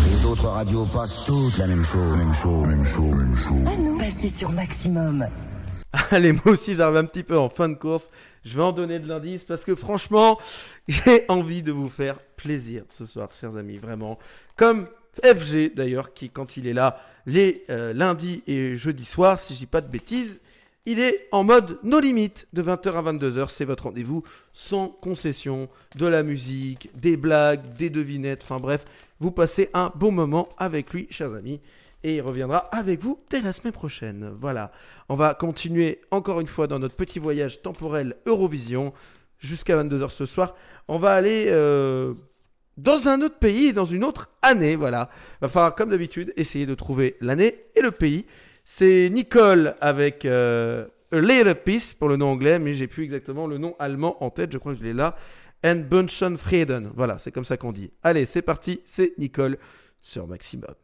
[0.05, 3.67] Les autres radios passent toutes la même chose, même chose, même chose, même chose.
[3.67, 5.27] À nous, passez sur Maximum.
[6.11, 8.09] Allez, moi aussi, j'arrive un petit peu en fin de course.
[8.45, 10.39] Je vais en donner de l'indice parce que franchement,
[10.88, 14.17] j'ai envie de vous faire plaisir ce soir, chers amis, vraiment.
[14.55, 14.88] Comme
[15.21, 19.59] FG d'ailleurs, qui quand il est là les euh, lundis et jeudis soirs, si je
[19.59, 20.39] dis pas de bêtises,
[20.85, 23.49] il est en mode no limite de 20h à 22h.
[23.49, 24.23] C'est votre rendez-vous
[24.53, 28.85] sans concession, de la musique, des blagues, des devinettes, enfin bref,
[29.19, 31.60] vous passez un bon moment avec lui, chers amis.
[32.03, 34.31] Et il reviendra avec vous dès la semaine prochaine.
[34.39, 34.72] Voilà.
[35.10, 38.93] On va continuer encore une fois dans notre petit voyage temporel Eurovision
[39.38, 40.56] jusqu'à 22h ce soir.
[40.88, 42.14] On va aller euh,
[42.77, 44.77] dans un autre pays, dans une autre année.
[44.77, 45.10] Voilà.
[45.41, 48.26] Va falloir, comme d'habitude, essayer de trouver l'année et le pays.
[48.71, 53.47] C'est Nicole avec euh, A Little Piece pour le nom anglais, mais j'ai plus exactement
[53.47, 54.51] le nom allemand en tête.
[54.53, 55.15] Je crois que je l'ai là.
[55.65, 56.91] And Bunchen Frieden.
[56.95, 57.89] Voilà, c'est comme ça qu'on dit.
[58.03, 58.81] Allez, c'est parti.
[58.85, 59.57] C'est Nicole
[59.99, 60.75] sur Maximum.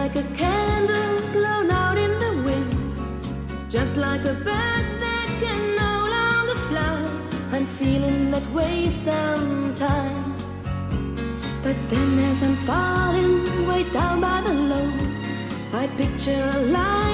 [0.00, 2.72] Like a candle blown out in the wind,
[3.68, 6.98] just like a bird that can no longer fly.
[7.54, 8.76] I'm feeling that way
[9.08, 10.40] sometimes.
[11.64, 13.34] But then as I'm falling
[13.68, 15.08] way down by the load,
[15.82, 17.07] I picture a light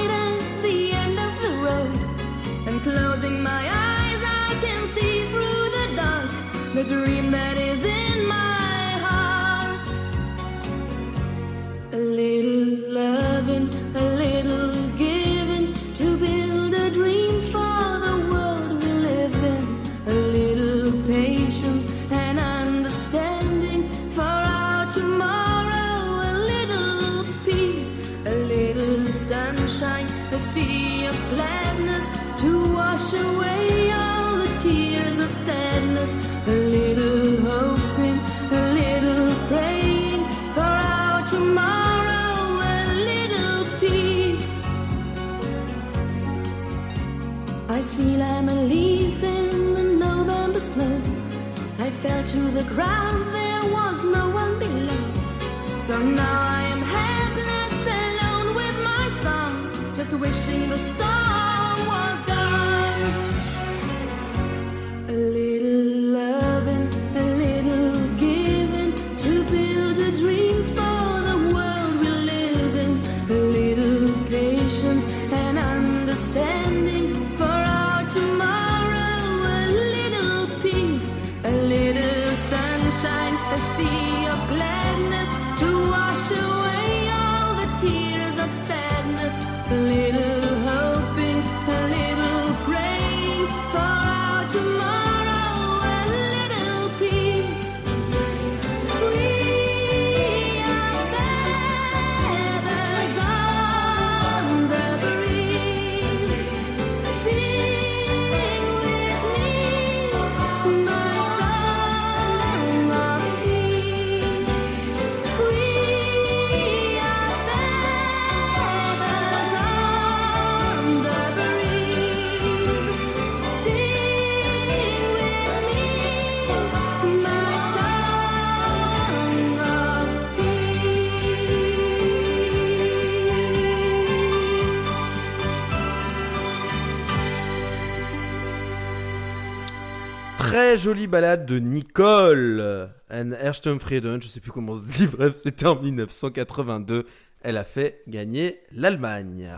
[140.74, 142.90] Très jolie balade de Nicole.
[143.08, 147.06] And Erstenfrieden, je sais plus comment on se dit, bref, c'était en 1982.
[147.42, 149.52] Elle a fait gagner l'Allemagne.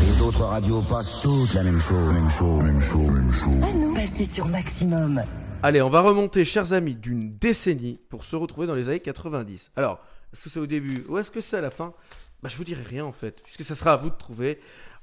[0.00, 3.60] Les autres radios passent toutes la même chose, même chose, même chose, même chose.
[3.62, 5.22] Ah non, passez sur Maximum.
[5.62, 9.72] Allez, on va remonter, chers amis, d'une décennie pour se retrouver dans les années 90.
[9.76, 10.00] Alors,
[10.32, 11.92] est-ce que c'est au début ou est-ce que c'est à la fin?
[12.42, 14.58] Bah, je vous dirai rien en fait, puisque ça sera à vous de trouver.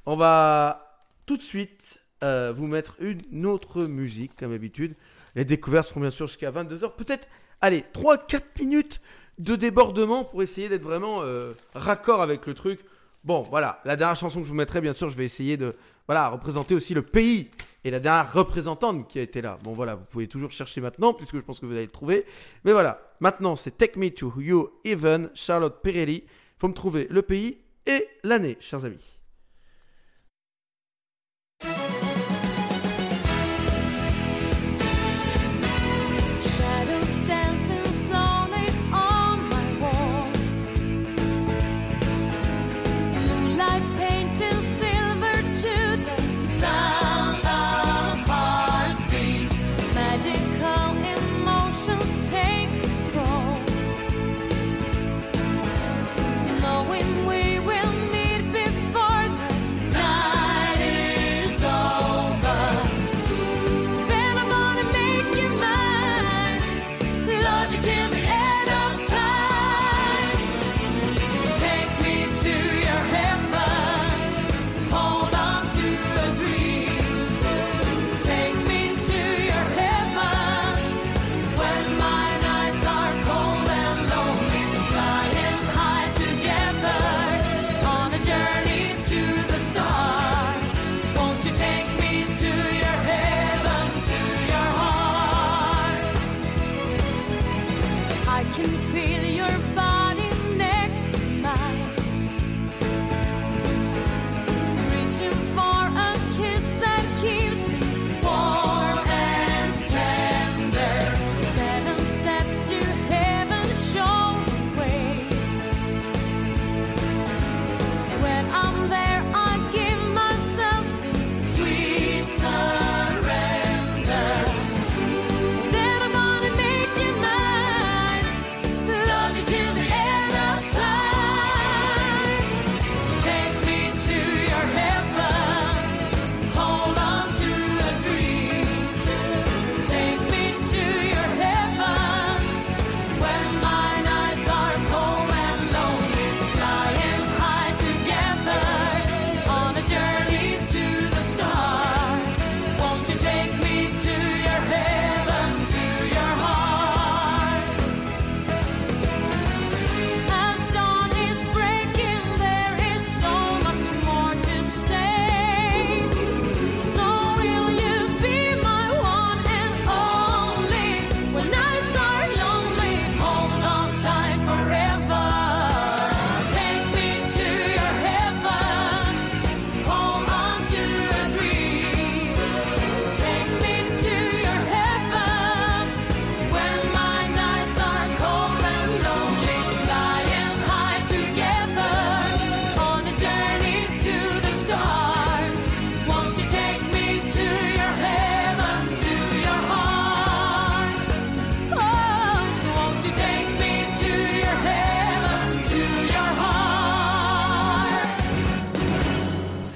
[0.07, 4.95] On va tout de suite euh, vous mettre une autre musique, comme d'habitude.
[5.35, 6.95] Les découvertes seront bien sûr jusqu'à 22h.
[6.95, 7.27] Peut-être,
[7.61, 9.01] allez, 3-4 minutes
[9.37, 12.81] de débordement pour essayer d'être vraiment euh, raccord avec le truc.
[13.23, 15.75] Bon, voilà, la dernière chanson que je vous mettrai, bien sûr, je vais essayer de
[16.07, 17.51] voilà, représenter aussi le pays
[17.83, 19.57] et la dernière représentante qui a été là.
[19.63, 22.25] Bon, voilà, vous pouvez toujours chercher maintenant, puisque je pense que vous allez le trouver.
[22.65, 26.23] Mais voilà, maintenant, c'est Take Me to You Even, Charlotte Pirelli.
[26.57, 29.18] Faut me trouver le pays et l'année, chers amis.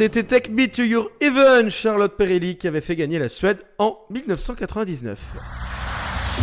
[0.04, 3.98] C'était Take Me to Your Heaven, Charlotte Perelli, qui avait fait gagner la Suède en
[4.10, 5.18] 1999.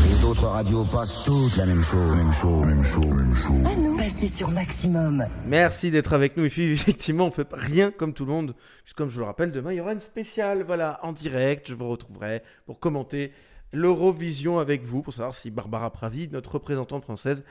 [0.03, 3.67] Les autres radios passent toutes la même chose, même chose, même chose, même chose.
[3.67, 5.27] À nous, passez sur Maximum.
[5.45, 6.47] Merci d'être avec nous.
[6.47, 8.55] Et puis, effectivement, on fait pas rien comme tout le monde.
[8.83, 11.69] Puisque, comme je vous le rappelle, demain, il y aura une spéciale, voilà, en direct.
[11.69, 13.31] Je vous retrouverai pour commenter
[13.75, 17.45] l'Eurovision avec vous, pour savoir si Barbara Pravi, notre représentante française,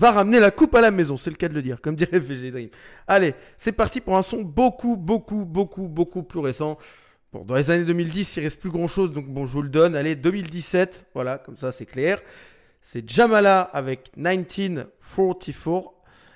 [0.00, 1.18] va ramener la coupe à la maison.
[1.18, 2.70] C'est le cas de le dire, comme dirait VG Dream.
[3.06, 6.78] Allez, c'est parti pour un son beaucoup, beaucoup, beaucoup, beaucoup plus récent.
[7.32, 9.68] Bon, dans les années 2010, il reste plus grand chose, donc bon, je vous le
[9.68, 9.94] donne.
[9.94, 12.18] Allez, 2017, voilà, comme ça, c'est clair.
[12.80, 15.92] C'est Jamala avec 1944.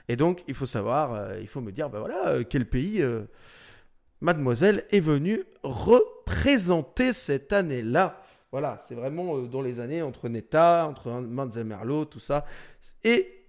[0.08, 3.00] Et donc, il faut savoir, euh, il faut me dire, ben voilà, euh, quel pays
[3.00, 3.22] euh,
[4.20, 8.20] mademoiselle est venue représenter cette année-là.
[8.52, 12.44] Voilà, c'est vraiment dans les années entre Netta, entre Manz et Merlot, tout ça.
[13.02, 13.43] Et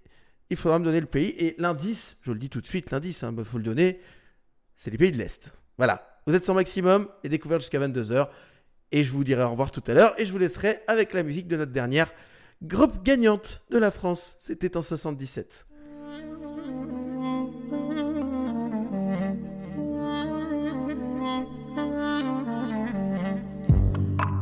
[0.50, 1.34] il faudra me donner le pays.
[1.38, 4.00] Et l'indice, je le dis tout de suite, l'indice, il faut le donner,
[4.76, 5.52] c'est les pays de l'Est.
[5.78, 6.20] Voilà.
[6.26, 8.28] Vous êtes sans maximum et découverte jusqu'à 22h.
[8.92, 10.18] Et je vous dirai au revoir tout à l'heure.
[10.18, 12.10] Et je vous laisserai avec la musique de notre dernière
[12.62, 14.34] groupe gagnante de la France.
[14.38, 15.66] C'était en 77.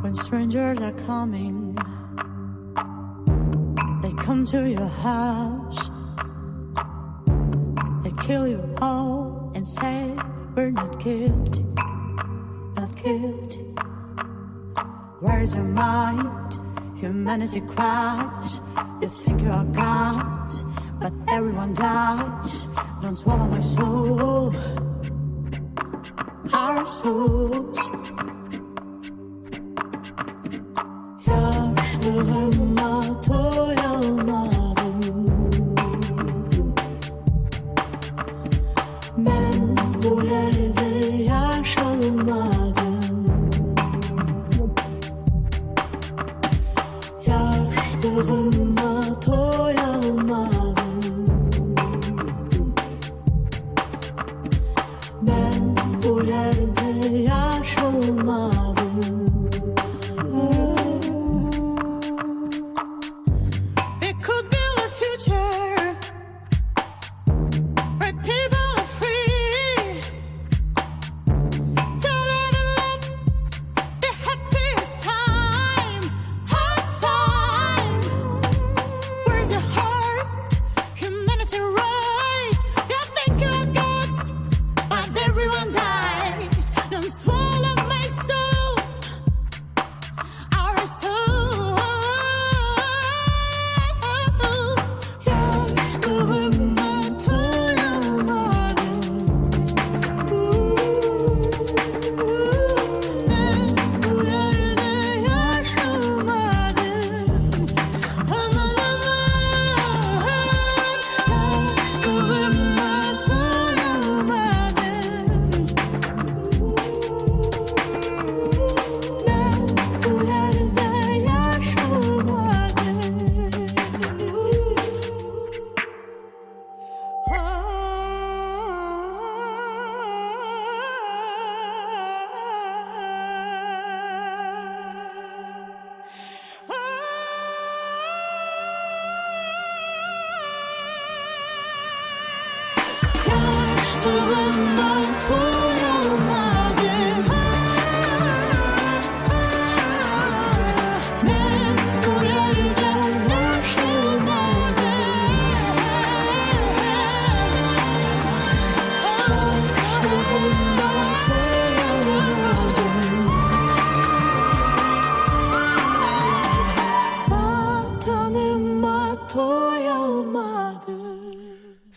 [0.02, 1.74] When strangers are coming,
[4.02, 5.90] they come to your house.
[8.24, 10.16] Kill you all and say,
[10.55, 11.62] We're not guilty,
[12.74, 13.60] not guilty.
[15.20, 16.56] Where's your mind?
[16.96, 18.62] Humanity cries.
[19.02, 20.51] You think you are God,
[21.01, 22.66] but everyone dies.
[23.02, 24.55] Don't swallow my soul,
[26.51, 27.78] our souls.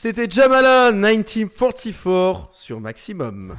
[0.08, 3.58] C'était Jamala 1944 sur Maximum.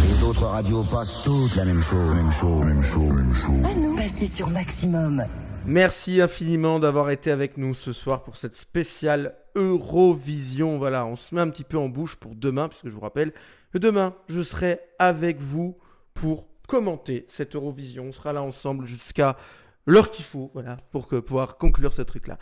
[0.00, 3.96] Les autres radios passent toutes la même chose, même chose, même chose, même chose.
[3.96, 5.24] Passez sur Maximum.
[5.66, 10.78] Merci infiniment d'avoir été avec nous ce soir pour cette spéciale Eurovision.
[10.78, 13.32] Voilà, on se met un petit peu en bouche pour demain, puisque je vous rappelle
[13.72, 15.76] que demain, je serai avec vous
[16.14, 18.04] pour commenter cette Eurovision.
[18.04, 19.36] On sera là ensemble jusqu'à
[19.84, 22.38] l'heure qu'il faut, voilà, pour que, pouvoir conclure ce truc-là.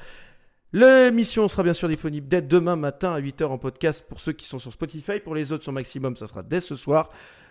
[0.74, 4.46] L'émission sera bien sûr disponible dès demain matin à 8h en podcast pour ceux qui
[4.46, 5.20] sont sur Spotify.
[5.20, 7.10] Pour les autres sur Maximum, ça sera dès ce soir.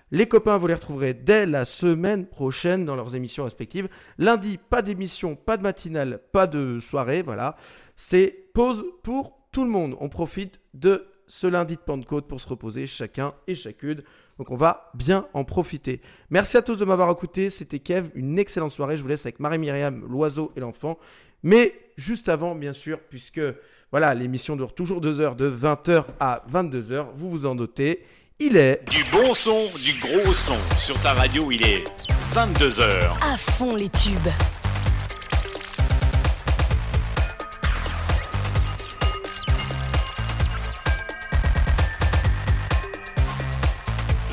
[0.09, 3.89] Les copains, vous les retrouverez dès la semaine prochaine dans leurs émissions respectives.
[4.17, 7.57] Lundi, pas d'émission, pas de matinale, pas de soirée, voilà.
[7.95, 9.95] C'est pause pour tout le monde.
[9.99, 14.01] On profite de ce lundi de Pentecôte pour se reposer chacun et chacune.
[14.39, 16.01] Donc on va bien en profiter.
[16.29, 17.49] Merci à tous de m'avoir écouté.
[17.51, 18.97] C'était Kev, une excellente soirée.
[18.97, 20.97] Je vous laisse avec Marie-Myriam, l'oiseau et l'enfant.
[21.43, 23.41] Mais juste avant, bien sûr, puisque
[23.91, 28.05] voilà, l'émission dure toujours deux heures, de 20h à 22h, vous vous en dotez.
[28.39, 30.57] Il est Du bon son, du gros son.
[30.77, 31.83] Sur ta radio, il est
[32.33, 33.11] 22h.
[33.21, 34.17] À fond les tubes.–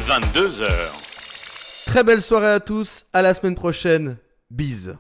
[0.09, 0.67] 22h.
[1.87, 3.05] très belle soirée à tous.
[3.13, 4.17] À la semaine prochaine.
[4.51, 4.97] Bise.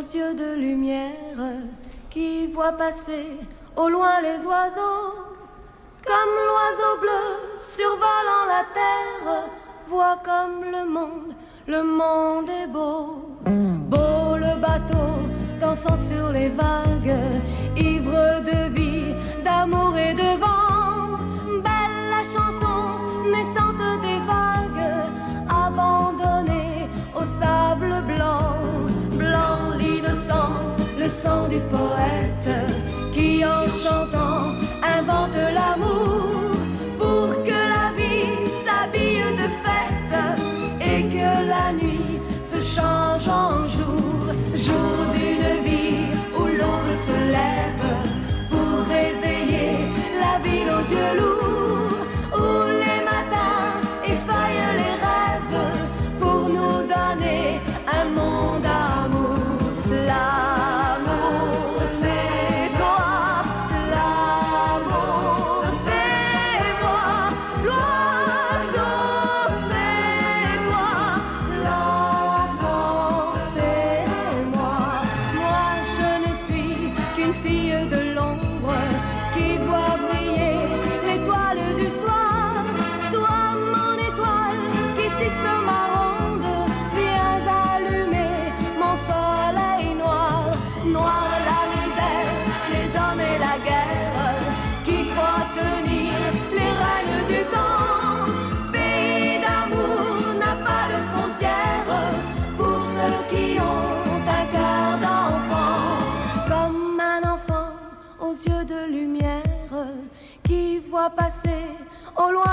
[0.00, 1.42] Aux yeux de lumière
[2.08, 3.26] qui voit passer
[3.76, 5.12] au loin les oiseaux.
[6.10, 7.24] Comme l'oiseau bleu
[7.74, 9.44] survolant la terre,
[9.88, 11.34] voit comme le monde,
[11.66, 13.36] le monde est beau.
[13.92, 15.08] Beau le bateau
[15.60, 17.18] dansant sur les vagues,
[17.76, 19.14] ivre de vie,
[19.44, 21.18] d'amour et de vent.
[21.66, 22.78] Belle la chanson
[23.34, 24.86] naissante des vagues,
[25.66, 28.59] abandonnée au sable blanc.
[30.98, 32.54] Le sang du poète
[33.12, 34.52] qui en chantant
[34.98, 36.52] invente l'amour
[36.98, 40.18] pour que la vie s'habille de fête
[40.80, 44.20] et que la nuit se change en jour,
[44.54, 46.06] jour d'une vie
[46.38, 47.88] où l'aube se lève
[48.50, 49.72] pour réveiller
[50.22, 51.59] la ville aux yeux lourds,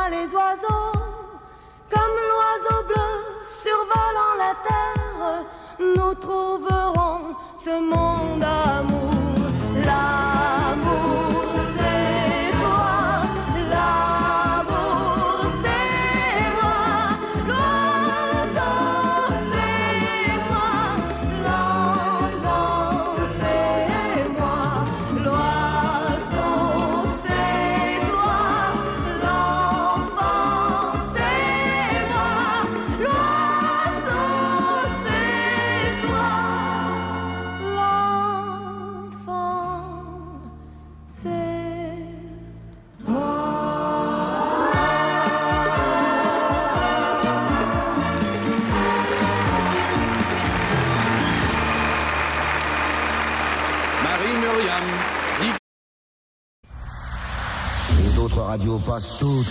[0.09, 0.91] les oiseaux.
[1.89, 3.09] Comme l'oiseau bleu
[3.43, 5.45] survolant la terre,
[5.79, 9.11] nous trouverons ce monde d'amour.
[9.85, 11.27] L'amour,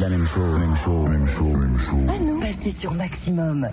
[0.00, 1.28] La même chose, même chose, même
[1.58, 2.40] même chose.
[2.40, 3.68] Passez sur Maximum.